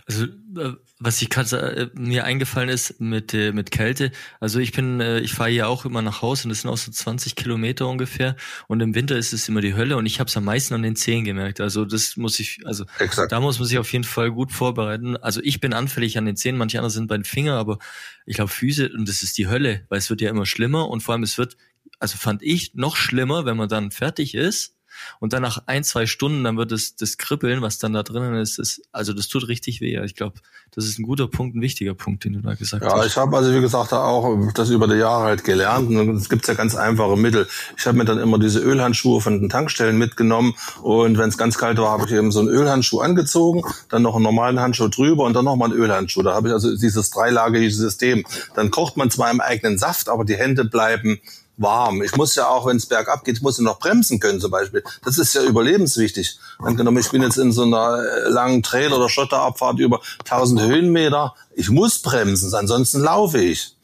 [0.06, 4.12] Also äh, was ich gerade äh, mir eingefallen ist mit äh, mit Kälte.
[4.38, 6.76] Also ich bin, äh, ich fahre ja auch immer nach Hause und das sind auch
[6.76, 8.36] so 20 Kilometer ungefähr.
[8.68, 10.82] Und im Winter ist es immer die Hölle und ich habe es am meisten an
[10.82, 11.60] den Zehen gemerkt.
[11.60, 13.32] Also das muss ich, also Exakt.
[13.32, 15.16] da muss man sich auf jeden Fall gut vorbereiten.
[15.16, 17.78] Also ich bin anfällig an den Zehen, manche andere sind bei den Fingern, aber
[18.26, 21.02] ich glaube Füße und das ist die Hölle, weil es wird ja immer schlimmer und
[21.02, 21.56] vor allem es wird,
[21.98, 24.76] also fand ich noch schlimmer, wenn man dann fertig ist
[25.18, 28.34] und dann nach ein, zwei Stunden, dann wird es das Kribbeln, was dann da drinnen
[28.34, 30.00] ist, ist also das tut richtig weh.
[30.04, 30.40] Ich glaube,
[30.74, 32.98] das ist ein guter Punkt, ein wichtiger Punkt, den du da gesagt ja, hast.
[32.98, 36.28] Ja, ich habe also wie gesagt auch das über die Jahre halt gelernt und es
[36.28, 37.48] gibt ja ganz einfache Mittel.
[37.76, 41.58] Ich habe mir dann immer diese Ölhandschuhe von den Tankstellen mitgenommen und wenn es ganz
[41.58, 45.24] kalt war, habe ich eben so einen Ölhandschuh angezogen, dann noch einen normalen Handschuh drüber
[45.24, 46.22] und dann noch mal einen Ölhandschuh.
[46.22, 48.24] Da habe ich also dieses dreilagige System.
[48.54, 51.20] Dann kocht man zwar im eigenen Saft, aber die Hände bleiben
[51.60, 52.02] warm.
[52.02, 54.82] Ich muss ja auch, wenn es bergab geht, muss ich noch bremsen können zum Beispiel.
[55.04, 56.38] Das ist ja überlebenswichtig.
[56.58, 61.34] Angenommen, ich bin jetzt in so einer äh, langen Trail- oder Schotterabfahrt über 1000 Höhenmeter.
[61.54, 63.76] Ich muss bremsen, ansonsten laufe ich.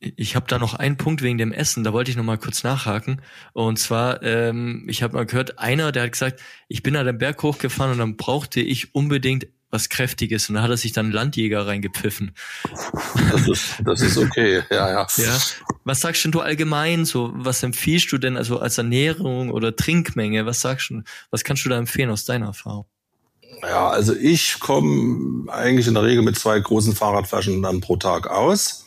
[0.00, 2.62] Ich habe da noch einen Punkt wegen dem Essen, da wollte ich noch mal kurz
[2.62, 3.20] nachhaken.
[3.52, 7.18] Und zwar, ähm, ich habe mal gehört, einer, der hat gesagt, ich bin da den
[7.18, 11.12] Berg hochgefahren und dann brauchte ich unbedingt was Kräftiges und da hat er sich dann
[11.12, 12.32] Landjäger reingepfiffen.
[13.30, 15.06] Das ist, das ist okay, ja, ja.
[15.16, 15.38] ja.
[15.84, 17.30] Was sagst denn du allgemein so?
[17.34, 20.46] Was empfiehlst du denn also als Ernährung oder Trinkmenge?
[20.46, 22.86] Was sagst du, was kannst du da empfehlen aus deiner Erfahrung?
[23.62, 28.28] Ja, also ich komme eigentlich in der Regel mit zwei großen Fahrradflaschen dann pro Tag
[28.28, 28.84] aus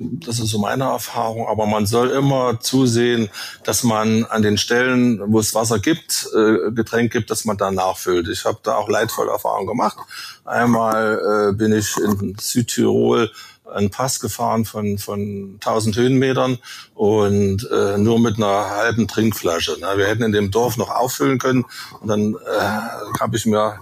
[0.00, 1.46] das ist so meine Erfahrung.
[1.48, 3.28] Aber man soll immer zusehen,
[3.64, 7.70] dass man an den Stellen, wo es Wasser gibt, äh, Getränk gibt, dass man da
[7.70, 8.28] nachfüllt.
[8.28, 9.98] Ich habe da auch leidvolle Erfahrungen gemacht.
[10.44, 13.30] Einmal äh, bin ich in Südtirol
[13.72, 16.58] einen Pass gefahren von, von 1000 Höhenmetern
[16.94, 19.76] und äh, nur mit einer halben Trinkflasche.
[19.80, 21.64] Na, wir hätten in dem Dorf noch auffüllen können
[22.00, 23.78] und dann äh, habe ich mir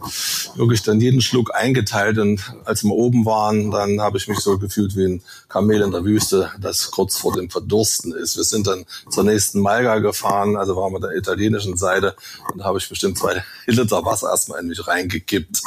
[0.54, 4.58] wirklich dann jeden Schluck eingeteilt und als wir oben waren, dann habe ich mich so
[4.58, 8.36] gefühlt wie ein Kamel in der Wüste, das kurz vor dem Verdursten ist.
[8.36, 12.16] Wir sind dann zur nächsten Malga gefahren, also waren wir der italienischen Seite
[12.52, 15.60] und da habe ich bestimmt zwei Liter Wasser erstmal in mich reingekippt.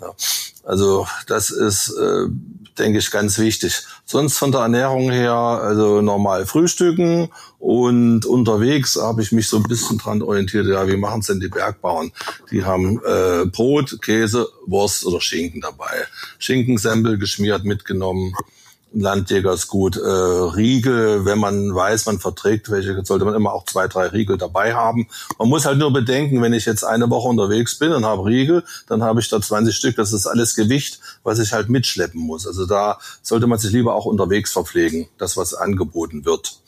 [0.00, 0.14] Ja.
[0.64, 2.26] Also das ist, äh,
[2.78, 3.82] denke ich, ganz wichtig.
[4.04, 9.64] Sonst von der Ernährung her, also normal frühstücken und unterwegs habe ich mich so ein
[9.64, 12.12] bisschen dran orientiert, ja, wie machen es denn die Bergbauern?
[12.50, 16.06] Die haben äh, Brot, Käse, Wurst oder Schinken dabei.
[16.38, 18.34] Schinkensemmel geschmiert mitgenommen.
[18.92, 19.96] Landjäger ist gut.
[19.96, 24.36] Äh, Riegel, wenn man weiß, man verträgt welche, sollte man immer auch zwei, drei Riegel
[24.36, 25.08] dabei haben.
[25.38, 28.64] Man muss halt nur bedenken, wenn ich jetzt eine Woche unterwegs bin und habe Riegel,
[28.88, 29.96] dann habe ich da 20 Stück.
[29.96, 32.46] Das ist alles Gewicht, was ich halt mitschleppen muss.
[32.46, 36.58] Also da sollte man sich lieber auch unterwegs verpflegen, das, was angeboten wird.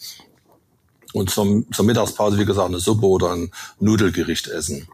[1.13, 4.89] Und zum, zur Mittagspause, wie gesagt, eine Suppe oder ein Nudelgericht essen.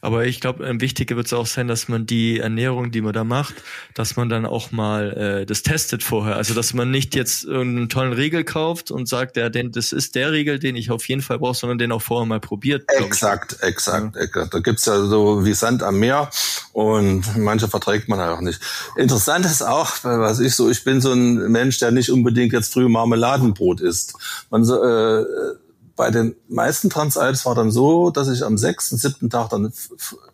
[0.00, 3.12] Aber ich glaube, ähm, wichtiger wird es auch sein, dass man die Ernährung, die man
[3.12, 3.54] da macht,
[3.94, 5.12] dass man dann auch mal
[5.42, 6.36] äh, das testet vorher.
[6.36, 10.14] Also dass man nicht jetzt irgendeinen tollen Riegel kauft und sagt, ja, denn das ist
[10.14, 12.84] der Riegel, den ich auf jeden Fall brauche, sondern den auch vorher mal probiert.
[12.88, 14.22] Exakt, exakt, ja.
[14.22, 14.54] exakt.
[14.54, 16.30] Da gibt's ja so wie Sand am Meer
[16.72, 18.60] und manche verträgt man halt auch nicht.
[18.96, 22.72] Interessant ist auch, was ich so, ich bin so ein Mensch, der nicht unbedingt jetzt
[22.72, 24.14] früh Marmeladenbrot isst.
[24.50, 25.24] Man so, äh,
[25.98, 29.72] bei den meisten Transalps war dann so, dass ich am sechsten, siebten Tag dann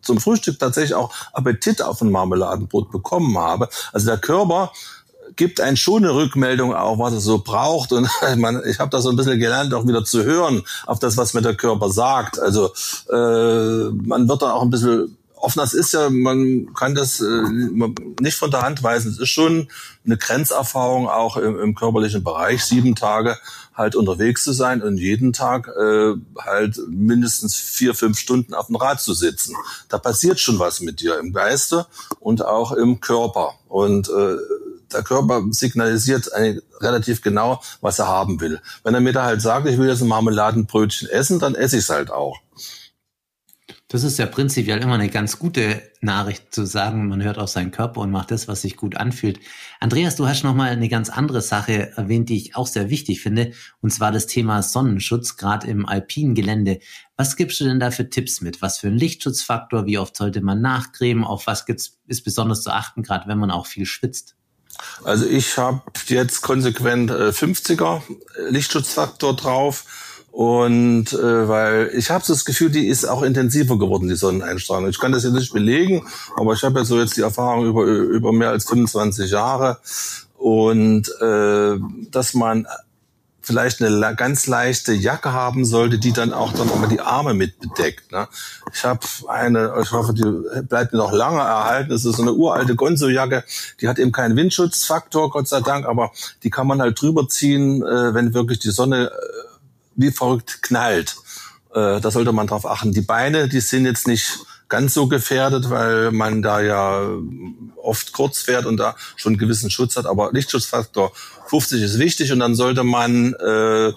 [0.03, 3.71] zum Frühstück tatsächlich auch Appetit auf ein Marmeladenbrot bekommen habe.
[3.93, 4.73] Also der Körper
[5.37, 7.93] gibt einen schon eine Rückmeldung auch, was er so braucht.
[7.93, 11.17] Und man, ich habe da so ein bisschen gelernt, auch wieder zu hören auf das,
[11.17, 12.39] was mir der Körper sagt.
[12.39, 12.67] Also
[13.11, 15.59] äh, man wird dann auch ein bisschen offen.
[15.59, 17.43] Das ist ja, man kann das äh,
[18.21, 19.13] nicht von der Hand weisen.
[19.13, 19.69] Es ist schon
[20.05, 22.65] eine Grenzerfahrung auch im, im körperlichen Bereich.
[22.65, 23.37] Sieben Tage
[23.75, 28.77] halt unterwegs zu sein und jeden Tag äh, halt mindestens vier, fünf Stunden auf dem
[28.77, 29.55] Rad zu sitzen.
[29.89, 31.87] Da passiert schon was mit dir im Geiste
[32.21, 33.55] und auch im Körper.
[33.69, 34.37] Und äh,
[34.93, 36.31] der Körper signalisiert
[36.81, 38.61] relativ genau, was er haben will.
[38.85, 41.85] Wenn er mir da halt sagt, ich will jetzt ein Marmeladenbrötchen essen, dann esse ich
[41.85, 42.39] es halt auch.
[43.95, 47.71] Das ist ja prinzipiell immer eine ganz gute Nachricht zu sagen, man hört auf seinen
[47.71, 49.39] Körper und macht das, was sich gut anfühlt.
[49.79, 53.21] Andreas, du hast noch mal eine ganz andere Sache erwähnt, die ich auch sehr wichtig
[53.21, 53.53] finde,
[53.83, 56.81] und zwar das Thema Sonnenschutz, gerade im alpinen Gelände.
[57.17, 58.63] Was gibst du denn da für Tipps mit?
[58.63, 59.87] Was für einen Lichtschutzfaktor?
[59.87, 61.23] Wie oft sollte man nachcremen?
[61.23, 64.35] Auf was gibt's, ist besonders zu achten, gerade wenn man auch viel schwitzt?
[65.05, 68.03] Also ich habe jetzt konsequent äh, 50er
[68.51, 69.85] Lichtschutzfaktor drauf
[70.35, 74.89] und äh, weil ich habe das Gefühl, die ist auch intensiver geworden, die Sonneneinstrahlung.
[74.89, 76.05] Ich kann das jetzt nicht belegen,
[76.37, 79.79] aber ich habe ja so jetzt die Erfahrung über, über mehr als 25 Jahre.
[80.37, 81.79] Und äh,
[82.11, 82.67] dass man
[83.43, 87.61] vielleicht eine ganz leichte Jacke haben sollte, die dann auch dann nochmal die Arme mit
[87.61, 88.11] bedeckt.
[88.11, 88.27] Ne?
[88.73, 91.91] Ich habe eine, ich hoffe, die bleibt mir noch lange erhalten.
[91.91, 93.45] Das ist so eine uralte Gonzo-Jacke,
[93.81, 96.11] die hat eben keinen Windschutzfaktor, Gott sei Dank, aber
[96.43, 99.54] die kann man halt drüber ziehen, äh, wenn wirklich die Sonne äh,
[99.97, 101.17] wie verrückt knallt.
[101.75, 102.93] Äh, da sollte man drauf achten.
[102.93, 107.07] Die Beine, die sind jetzt nicht ganz so gefährdet, weil man da ja
[107.77, 110.07] oft kurz fährt und da schon einen gewissen Schutz hat.
[110.07, 111.13] Aber Lichtschutzfaktor
[111.47, 113.93] 50 ist wichtig und dann sollte man äh,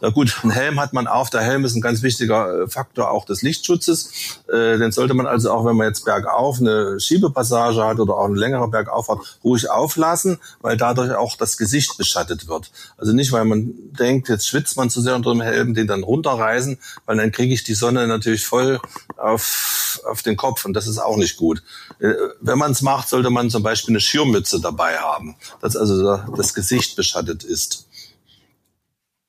[0.00, 1.28] na gut, ein Helm hat man auf.
[1.30, 4.40] Der Helm ist ein ganz wichtiger äh, Faktor auch des Lichtschutzes.
[4.48, 8.26] Äh, den sollte man also auch, wenn man jetzt bergauf eine Schiebepassage hat oder auch
[8.26, 12.70] eine längere Bergauffahrt, ruhig auflassen, weil dadurch auch das Gesicht beschattet wird.
[12.96, 16.04] Also nicht, weil man denkt, jetzt schwitzt man zu sehr unter dem Helm, den dann
[16.04, 18.80] runterreißen, weil dann kriege ich die Sonne natürlich voll
[19.16, 21.62] auf, auf den Kopf und das ist auch nicht gut.
[21.98, 26.18] Äh, wenn man es macht, sollte man zum Beispiel eine Schirmmütze dabei haben, dass also
[26.36, 27.88] das Gesicht beschattet ist.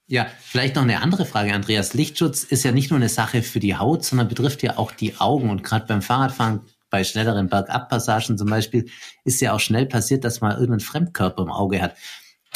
[0.07, 1.93] Ja, vielleicht noch eine andere Frage, Andreas.
[1.93, 5.17] Lichtschutz ist ja nicht nur eine Sache für die Haut, sondern betrifft ja auch die
[5.17, 5.51] Augen.
[5.51, 8.89] Und gerade beim Fahrradfahren, bei schnelleren Bergabpassagen zum Beispiel,
[9.23, 11.95] ist ja auch schnell passiert, dass man irgendeinen Fremdkörper im Auge hat.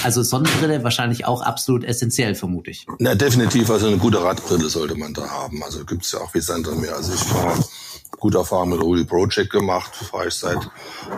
[0.02, 2.88] Also Sonnenbrille wahrscheinlich auch absolut essentiell, vermute ich.
[2.98, 3.69] Na, definitiv.
[3.69, 5.63] Also eine gute Radbrille sollte man da haben.
[5.63, 6.96] Also gibt's ja auch wie Sand und Meer.
[6.96, 7.63] Also ich fahre
[8.19, 10.58] gute Erfahrung mit Rudi Project gemacht, fahre ich seit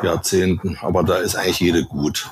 [0.04, 0.78] Jahrzehnten.
[0.82, 2.30] Aber da ist eigentlich jede gut.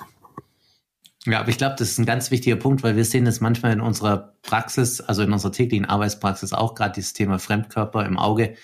[1.26, 3.72] Ja, aber ich glaube, das ist ein ganz wichtiger Punkt, weil wir sehen das manchmal
[3.72, 8.56] in unserer Praxis, also in unserer täglichen Arbeitspraxis auch gerade dieses Thema Fremdkörper im Auge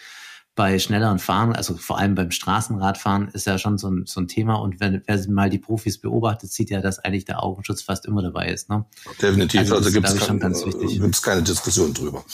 [0.55, 4.27] bei schnelleren Fahren, also vor allem beim Straßenradfahren ist ja schon so ein, so ein
[4.27, 8.05] Thema und wenn, wer mal die Profis beobachtet, sieht ja, dass eigentlich der Augenschutz fast
[8.05, 8.69] immer dabei ist.
[8.69, 8.85] Ne?
[9.21, 12.25] Definitiv, also, also gibt es kein, äh, keine Diskussion drüber.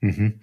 [0.00, 0.40] Mhm.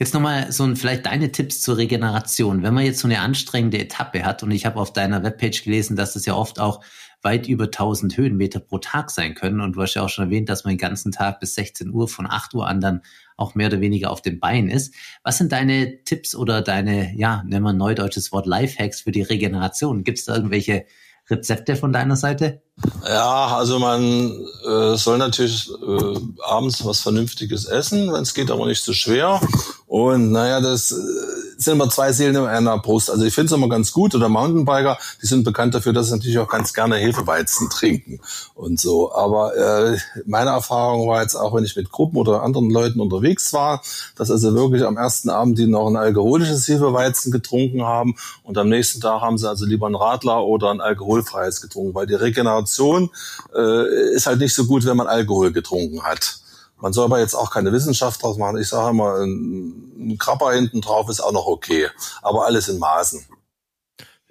[0.00, 2.64] Jetzt nochmal so ein, vielleicht deine Tipps zur Regeneration.
[2.64, 5.96] Wenn man jetzt so eine anstrengende Etappe hat und ich habe auf deiner Webpage gelesen,
[5.96, 6.82] dass das ja oft auch
[7.22, 9.60] weit über 1000 Höhenmeter pro Tag sein können.
[9.60, 12.08] Und du hast ja auch schon erwähnt, dass man den ganzen Tag bis 16 Uhr
[12.08, 13.02] von 8 Uhr an dann
[13.36, 14.94] auch mehr oder weniger auf dem Bein ist.
[15.22, 19.22] Was sind deine Tipps oder deine, ja, nennen wir ein neudeutsches Wort, Lifehacks für die
[19.22, 20.04] Regeneration?
[20.04, 20.86] Gibt es da irgendwelche
[21.30, 22.62] Rezepte von deiner Seite?
[23.06, 24.32] Ja, also man
[24.66, 28.94] äh, soll natürlich äh, abends was Vernünftiges essen, wenn es geht, aber nicht zu so
[28.94, 29.40] schwer.
[29.86, 33.10] Und naja, das äh, sind immer zwei Seelen in einer Brust.
[33.10, 34.14] Also ich finde es immer ganz gut.
[34.14, 38.20] Oder Mountainbiker, die sind bekannt dafür, dass sie natürlich auch ganz gerne Hefeweizen trinken
[38.54, 39.12] und so.
[39.12, 43.52] Aber äh, meine Erfahrung war jetzt auch, wenn ich mit Gruppen oder anderen Leuten unterwegs
[43.52, 43.82] war,
[44.14, 48.68] dass also wirklich am ersten Abend die noch ein alkoholisches Hefeweizen getrunken haben und am
[48.68, 53.10] nächsten Tag haben sie also lieber ein Radler oder ein alkoholfreies getrunken, weil die Regeneration
[53.54, 56.38] äh, ist halt nicht so gut, wenn man Alkohol getrunken hat.
[56.80, 58.58] Man soll aber jetzt auch keine Wissenschaft draus machen.
[58.58, 61.88] Ich sage immer, ein Krabber hinten drauf ist auch noch okay.
[62.22, 63.26] Aber alles in Maßen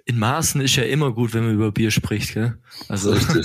[0.08, 2.56] in Maßen ist ja immer gut, wenn man über Bier spricht, gell?
[2.88, 3.40] Also wenn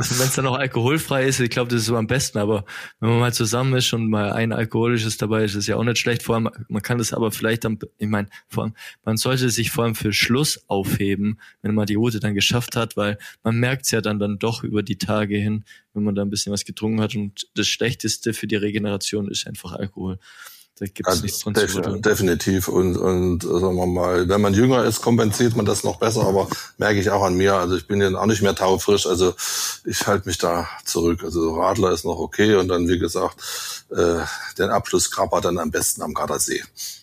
[0.00, 2.38] es dann auch alkoholfrei ist, ich glaube, das ist so am besten.
[2.38, 2.64] Aber
[2.98, 5.98] wenn man mal zusammen ist und mal ein alkoholisches dabei ist, ist ja auch nicht
[5.98, 6.24] schlecht.
[6.24, 8.74] Vor allem, man kann das aber vielleicht dann, ich meine, vor allem,
[9.04, 12.96] man sollte sich vor allem für Schluss aufheben, wenn man die Route dann geschafft hat,
[12.96, 16.22] weil man merkt es ja dann dann doch über die Tage hin, wenn man da
[16.22, 17.14] ein bisschen was getrunken hat.
[17.14, 20.18] Und das Schlechteste für die Regeneration ist einfach Alkohol.
[20.78, 22.68] Da gibt es also nichts dran def zu Definitiv.
[22.68, 26.48] Und, und sagen wir mal, wenn man jünger ist, kompensiert man das noch besser, aber
[26.76, 27.54] merke ich auch an mir.
[27.54, 29.34] Also ich bin ja auch nicht mehr taufrisch, also
[29.84, 31.24] ich halte mich da zurück.
[31.24, 33.36] Also Radler ist noch okay und dann, wie gesagt,
[33.90, 34.20] äh,
[34.58, 36.62] den Abschluss Krabber dann am besten am Gardasee.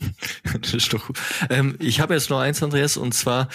[0.62, 1.20] das ist doch gut.
[1.50, 3.50] Ähm, ich habe jetzt noch eins, Andreas, und zwar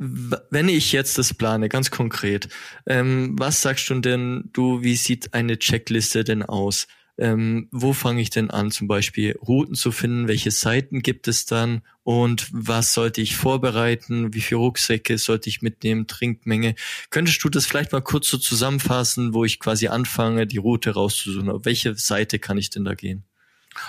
[0.00, 2.48] wenn ich jetzt das plane, ganz konkret,
[2.86, 6.86] ähm, was sagst du denn, du, wie sieht eine Checkliste denn aus?
[7.20, 11.46] Ähm, wo fange ich denn an, zum Beispiel Routen zu finden, welche Seiten gibt es
[11.46, 16.74] dann und was sollte ich vorbereiten, wie viele Rucksäcke sollte ich mitnehmen, Trinkmenge.
[17.10, 21.50] Könntest du das vielleicht mal kurz so zusammenfassen, wo ich quasi anfange, die Route rauszusuchen?
[21.50, 23.24] Auf welche Seite kann ich denn da gehen?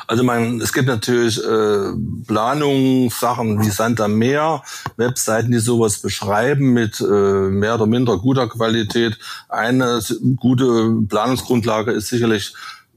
[0.07, 1.91] Also man, es gibt natürlich äh,
[2.27, 4.61] Planungen, Sachen wie Sand am Meer,
[4.97, 7.03] Webseiten, die sowas beschreiben mit äh,
[7.49, 9.17] mehr oder minder guter Qualität.
[9.49, 10.01] Eine
[10.35, 12.53] gute Planungsgrundlage ist sicherlich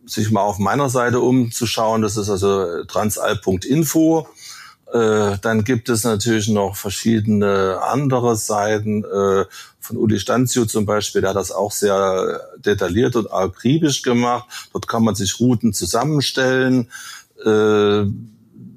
[0.07, 2.03] sich mal auf meiner Seite umzuschauen.
[2.03, 4.29] Das ist also transalp.info.
[4.93, 9.45] Äh, dann gibt es natürlich noch verschiedene andere Seiten äh,
[9.85, 14.49] von Uli Stanzio zum Beispiel, der hat das auch sehr detailliert und akribisch gemacht.
[14.73, 16.91] Dort kann man sich Routen zusammenstellen.
[17.45, 18.05] Äh,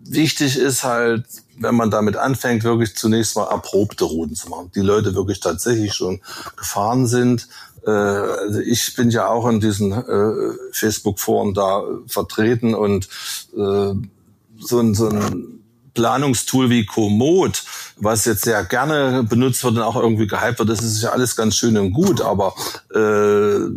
[0.09, 1.25] wichtig ist halt,
[1.59, 5.93] wenn man damit anfängt, wirklich zunächst mal erprobte Routen zu machen, die Leute wirklich tatsächlich
[5.93, 6.21] schon
[6.57, 7.47] gefahren sind.
[7.87, 13.07] Äh, also ich bin ja auch in diesen äh, Facebook-Foren da vertreten und
[13.55, 13.93] äh,
[14.59, 15.63] so ein, so ein
[15.93, 17.63] Planungstool wie Komoot,
[17.95, 21.35] was jetzt sehr gerne benutzt wird und auch irgendwie gehypt wird, das ist ja alles
[21.35, 22.53] ganz schön und gut, aber
[22.93, 23.71] äh,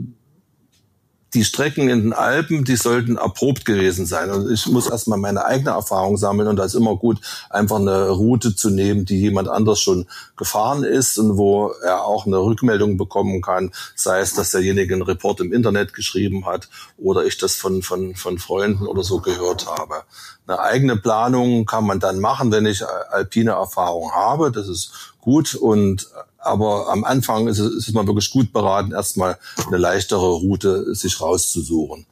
[1.35, 4.31] die Strecken in den Alpen, die sollten erprobt gewesen sein.
[4.31, 7.21] Und ich muss erstmal meine eigene Erfahrung sammeln und da ist immer gut,
[7.51, 10.07] einfach eine Route zu nehmen, die jemand anders schon
[10.37, 15.03] gefahren ist und wo er auch eine Rückmeldung bekommen kann, sei es, dass derjenige einen
[15.03, 16.69] Report im Internet geschrieben hat
[16.99, 20.03] oder ich das von, von, von Freunden oder so gehört habe.
[20.47, 24.51] Eine eigene Planung kann man dann machen, wenn ich alpine Erfahrung habe.
[24.51, 26.09] Das ist gut und
[26.41, 31.21] aber am Anfang ist es, ist man wirklich gut beraten, erstmal eine leichtere Route sich
[31.21, 32.07] rauszusuchen.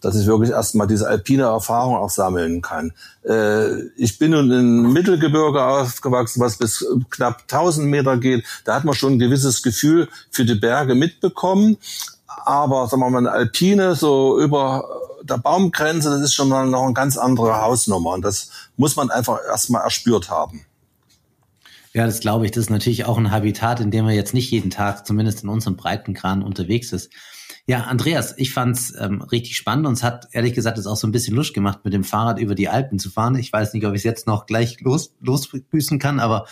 [0.00, 2.92] Dass ich wirklich erstmal diese alpine Erfahrung auch sammeln kann.
[3.24, 8.44] Äh, ich bin nun in Mittelgebirge aufgewachsen, was bis knapp 1000 Meter geht.
[8.64, 11.78] Da hat man schon ein gewisses Gefühl für die Berge mitbekommen.
[12.26, 14.84] Aber sagen wir mal, eine Alpine so über
[15.22, 18.10] der Baumgrenze, das ist schon noch eine ganz andere Hausnummer.
[18.10, 20.64] Und das muss man einfach erstmal erspürt haben.
[21.98, 22.52] Ja, das glaube ich.
[22.52, 25.48] Das ist natürlich auch ein Habitat, in dem man jetzt nicht jeden Tag, zumindest in
[25.48, 27.12] unserem Breitenkran, unterwegs ist.
[27.66, 31.08] Ja, Andreas, ich fand's ähm, richtig spannend und es hat ehrlich gesagt es auch so
[31.08, 33.34] ein bisschen Lust gemacht, mit dem Fahrrad über die Alpen zu fahren.
[33.34, 36.46] Ich weiß nicht, ob ich es jetzt noch gleich los, losbüßen kann, aber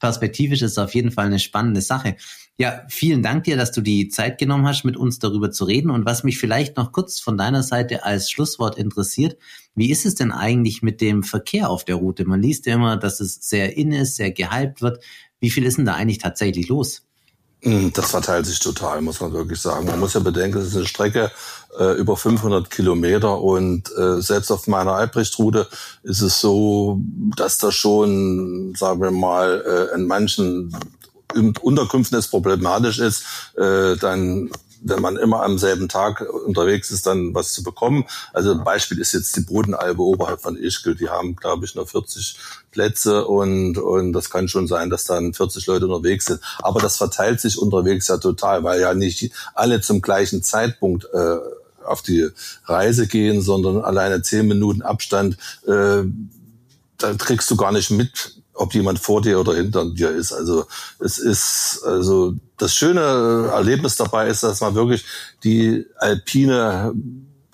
[0.00, 2.16] perspektivisch ist es auf jeden Fall eine spannende Sache.
[2.56, 5.92] Ja, vielen Dank dir, dass du die Zeit genommen hast, mit uns darüber zu reden.
[5.92, 9.36] Und was mich vielleicht noch kurz von deiner Seite als Schlusswort interessiert,
[9.78, 12.24] wie ist es denn eigentlich mit dem Verkehr auf der Route?
[12.24, 15.02] Man liest ja immer, dass es sehr in ist, sehr gehypt wird.
[15.40, 17.02] Wie viel ist denn da eigentlich tatsächlich los?
[17.62, 19.86] Hm, das verteilt sich total, muss man wirklich sagen.
[19.86, 21.30] Man muss ja bedenken, es ist eine Strecke
[21.78, 25.66] äh, über 500 Kilometer und äh, selbst auf meiner Albrecht-Route
[26.04, 27.00] ist es so,
[27.36, 30.76] dass da schon, sagen wir mal, äh, in manchen
[31.60, 33.24] Unterkünften es problematisch ist,
[33.56, 34.50] äh, dann
[34.80, 38.04] wenn man immer am selben Tag unterwegs ist, dann was zu bekommen.
[38.32, 40.94] Also ein Beispiel ist jetzt die Bodenalbe oberhalb von Ischgl.
[40.94, 42.38] Die haben, glaube ich, nur 40
[42.70, 46.40] Plätze und, und das kann schon sein, dass dann 40 Leute unterwegs sind.
[46.58, 51.38] Aber das verteilt sich unterwegs ja total, weil ja nicht alle zum gleichen Zeitpunkt äh,
[51.84, 52.28] auf die
[52.66, 56.02] Reise gehen, sondern alleine zehn Minuten Abstand, äh,
[56.98, 60.32] da kriegst du gar nicht mit, ob jemand vor dir oder hinter dir ist.
[60.32, 60.66] Also
[60.98, 65.04] es ist also das schöne Erlebnis dabei ist, dass man wirklich
[65.44, 66.92] die alpine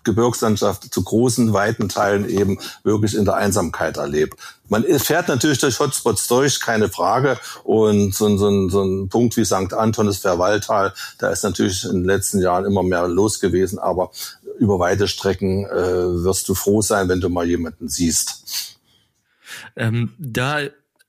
[0.04, 4.38] Gebirgslandschaft zu großen, weiten Teilen eben wirklich in der Einsamkeit erlebt.
[4.68, 7.38] Man fährt natürlich durch Hotspots durch, keine Frage.
[7.64, 9.72] Und so, so, so ein Punkt wie St.
[9.72, 13.78] Anton, Verwalltal, da ist natürlich in den letzten Jahren immer mehr los gewesen.
[13.78, 14.10] Aber
[14.58, 18.78] über weite Strecken äh, wirst du froh sein, wenn du mal jemanden siehst.
[19.76, 20.60] Ähm, da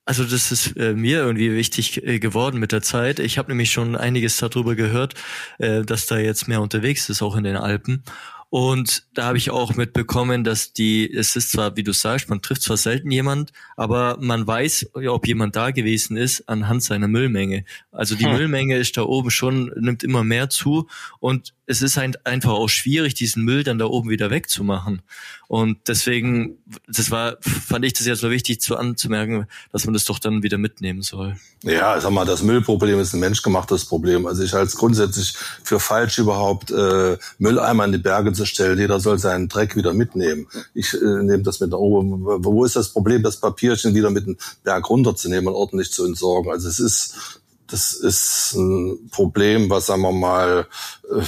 [0.06, 3.20] also das ist äh, mir irgendwie wichtig äh, geworden mit der Zeit.
[3.20, 5.16] Ich habe nämlich schon einiges darüber gehört,
[5.58, 8.03] äh, dass da jetzt mehr unterwegs ist, auch in den Alpen.
[8.49, 12.41] Und da habe ich auch mitbekommen, dass die, es ist zwar, wie du sagst, man
[12.41, 17.66] trifft zwar selten jemand, aber man weiß, ob jemand da gewesen ist, anhand seiner Müllmenge.
[17.91, 18.34] Also die hm.
[18.34, 20.88] Müllmenge ist da oben schon, nimmt immer mehr zu
[21.20, 25.01] und es ist einfach auch schwierig, diesen Müll dann da oben wieder wegzumachen.
[25.48, 30.06] Und deswegen, das war, fand ich das ja so wichtig zu anzumerken, dass man das
[30.06, 31.38] doch dann wieder mitnehmen soll.
[31.64, 34.26] Ja, sag mal, das Müllproblem ist ein menschgemachtes Problem.
[34.26, 38.80] Also ich halte es grundsätzlich für falsch, überhaupt äh, Mülleimer in die Berge zu stellen.
[38.80, 40.48] Jeder soll seinen Dreck wieder mitnehmen.
[40.74, 42.26] Ich äh, nehme das mit nach oben.
[42.26, 46.52] Wo ist das Problem, das Papierchen wieder mit dem Berg runterzunehmen und ordentlich zu entsorgen?
[46.52, 50.68] Also es ist das ist ein Problem, was, sagen wir mal,
[51.10, 51.24] äh,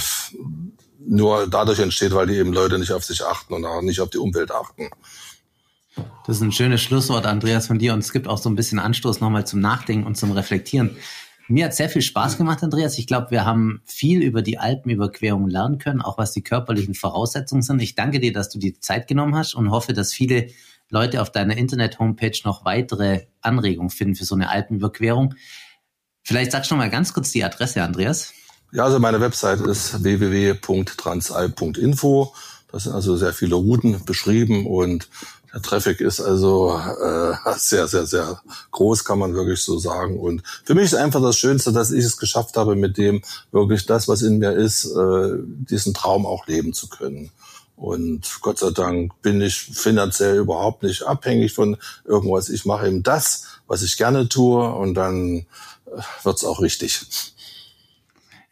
[1.08, 4.10] nur dadurch entsteht, weil die eben Leute nicht auf sich achten und auch nicht auf
[4.10, 4.90] die Umwelt achten.
[6.26, 7.94] Das ist ein schönes Schlusswort, Andreas, von dir.
[7.94, 10.96] Und es gibt auch so ein bisschen Anstoß nochmal zum Nachdenken und zum Reflektieren.
[11.48, 12.98] Mir hat sehr viel Spaß gemacht, Andreas.
[12.98, 17.62] Ich glaube, wir haben viel über die Alpenüberquerung lernen können, auch was die körperlichen Voraussetzungen
[17.62, 17.80] sind.
[17.80, 20.48] Ich danke dir, dass du die Zeit genommen hast und hoffe, dass viele
[20.90, 25.34] Leute auf deiner Internet-Homepage noch weitere Anregungen finden für so eine Alpenüberquerung.
[26.22, 28.34] Vielleicht sagst du noch mal ganz kurz die Adresse, Andreas.
[28.70, 32.34] Ja, also meine Website ist www.transalp.info.
[32.70, 35.08] Da sind also sehr viele Routen beschrieben und
[35.54, 40.20] der Traffic ist also äh, sehr, sehr, sehr groß, kann man wirklich so sagen.
[40.20, 43.86] Und für mich ist einfach das Schönste, dass ich es geschafft habe, mit dem wirklich
[43.86, 47.30] das, was in mir ist, äh, diesen Traum auch leben zu können.
[47.74, 52.50] Und Gott sei Dank bin ich finanziell überhaupt nicht abhängig von irgendwas.
[52.50, 55.46] Ich mache eben das, was ich gerne tue und dann
[56.22, 57.06] wird's auch richtig.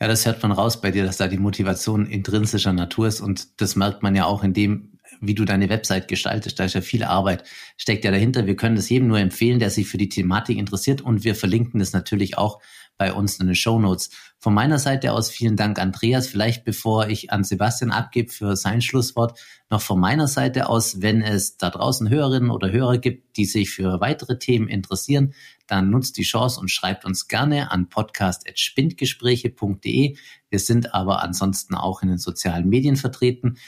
[0.00, 3.60] Ja, das hört man raus bei dir, dass da die Motivation intrinsischer Natur ist und
[3.62, 6.60] das merkt man ja auch in dem, wie du deine Website gestaltest.
[6.60, 7.44] Da ist ja viel Arbeit,
[7.78, 8.46] steckt ja dahinter.
[8.46, 11.80] Wir können das jedem nur empfehlen, der sich für die Thematik interessiert und wir verlinken
[11.80, 12.60] das natürlich auch
[12.98, 14.10] bei uns in den Show Notes.
[14.38, 16.26] Von meiner Seite aus vielen Dank, Andreas.
[16.26, 19.38] Vielleicht bevor ich an Sebastian abgebe für sein Schlusswort,
[19.70, 23.70] noch von meiner Seite aus, wenn es da draußen Hörerinnen oder Hörer gibt, die sich
[23.70, 25.34] für weitere Themen interessieren,
[25.66, 30.16] dann nutzt die Chance und schreibt uns gerne an podcast.spindgespräche.de.
[30.48, 33.58] Wir sind aber ansonsten auch in den sozialen Medien vertreten.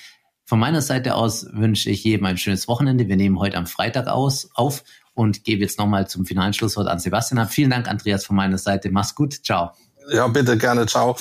[0.44, 3.09] Von meiner Seite aus wünsche ich jedem ein schönes Wochenende.
[3.09, 4.82] Wir nehmen heute am Freitag aus, auf
[5.12, 7.46] und gebe jetzt nochmal zum finalen Schlusswort an Sebastian.
[7.49, 8.90] Vielen Dank, Andreas, von meiner Seite.
[8.90, 9.44] Mach's gut.
[9.44, 9.72] Ciao.
[10.11, 10.86] Ja, bitte gerne.
[10.86, 11.16] Ciao.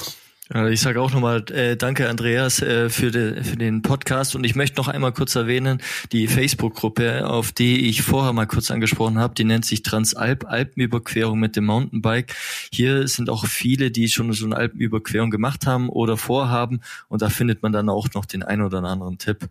[0.49, 4.33] Ich sage auch nochmal äh, danke, Andreas, äh, für, de, für den Podcast.
[4.33, 5.81] Und ich möchte noch einmal kurz erwähnen,
[6.13, 11.37] die Facebook-Gruppe, auf die ich vorher mal kurz angesprochen habe, die nennt sich Transalp, Alpenüberquerung
[11.37, 12.33] mit dem Mountainbike.
[12.71, 16.79] Hier sind auch viele, die schon so eine Alpenüberquerung gemacht haben oder vorhaben.
[17.09, 19.49] Und da findet man dann auch noch den ein oder anderen Tipp.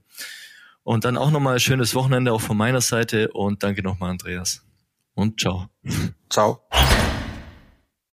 [0.83, 4.65] Und dann auch nochmal schönes Wochenende auch von meiner Seite und danke nochmal, Andreas.
[5.15, 5.69] Und ciao.
[6.31, 6.63] Ciao.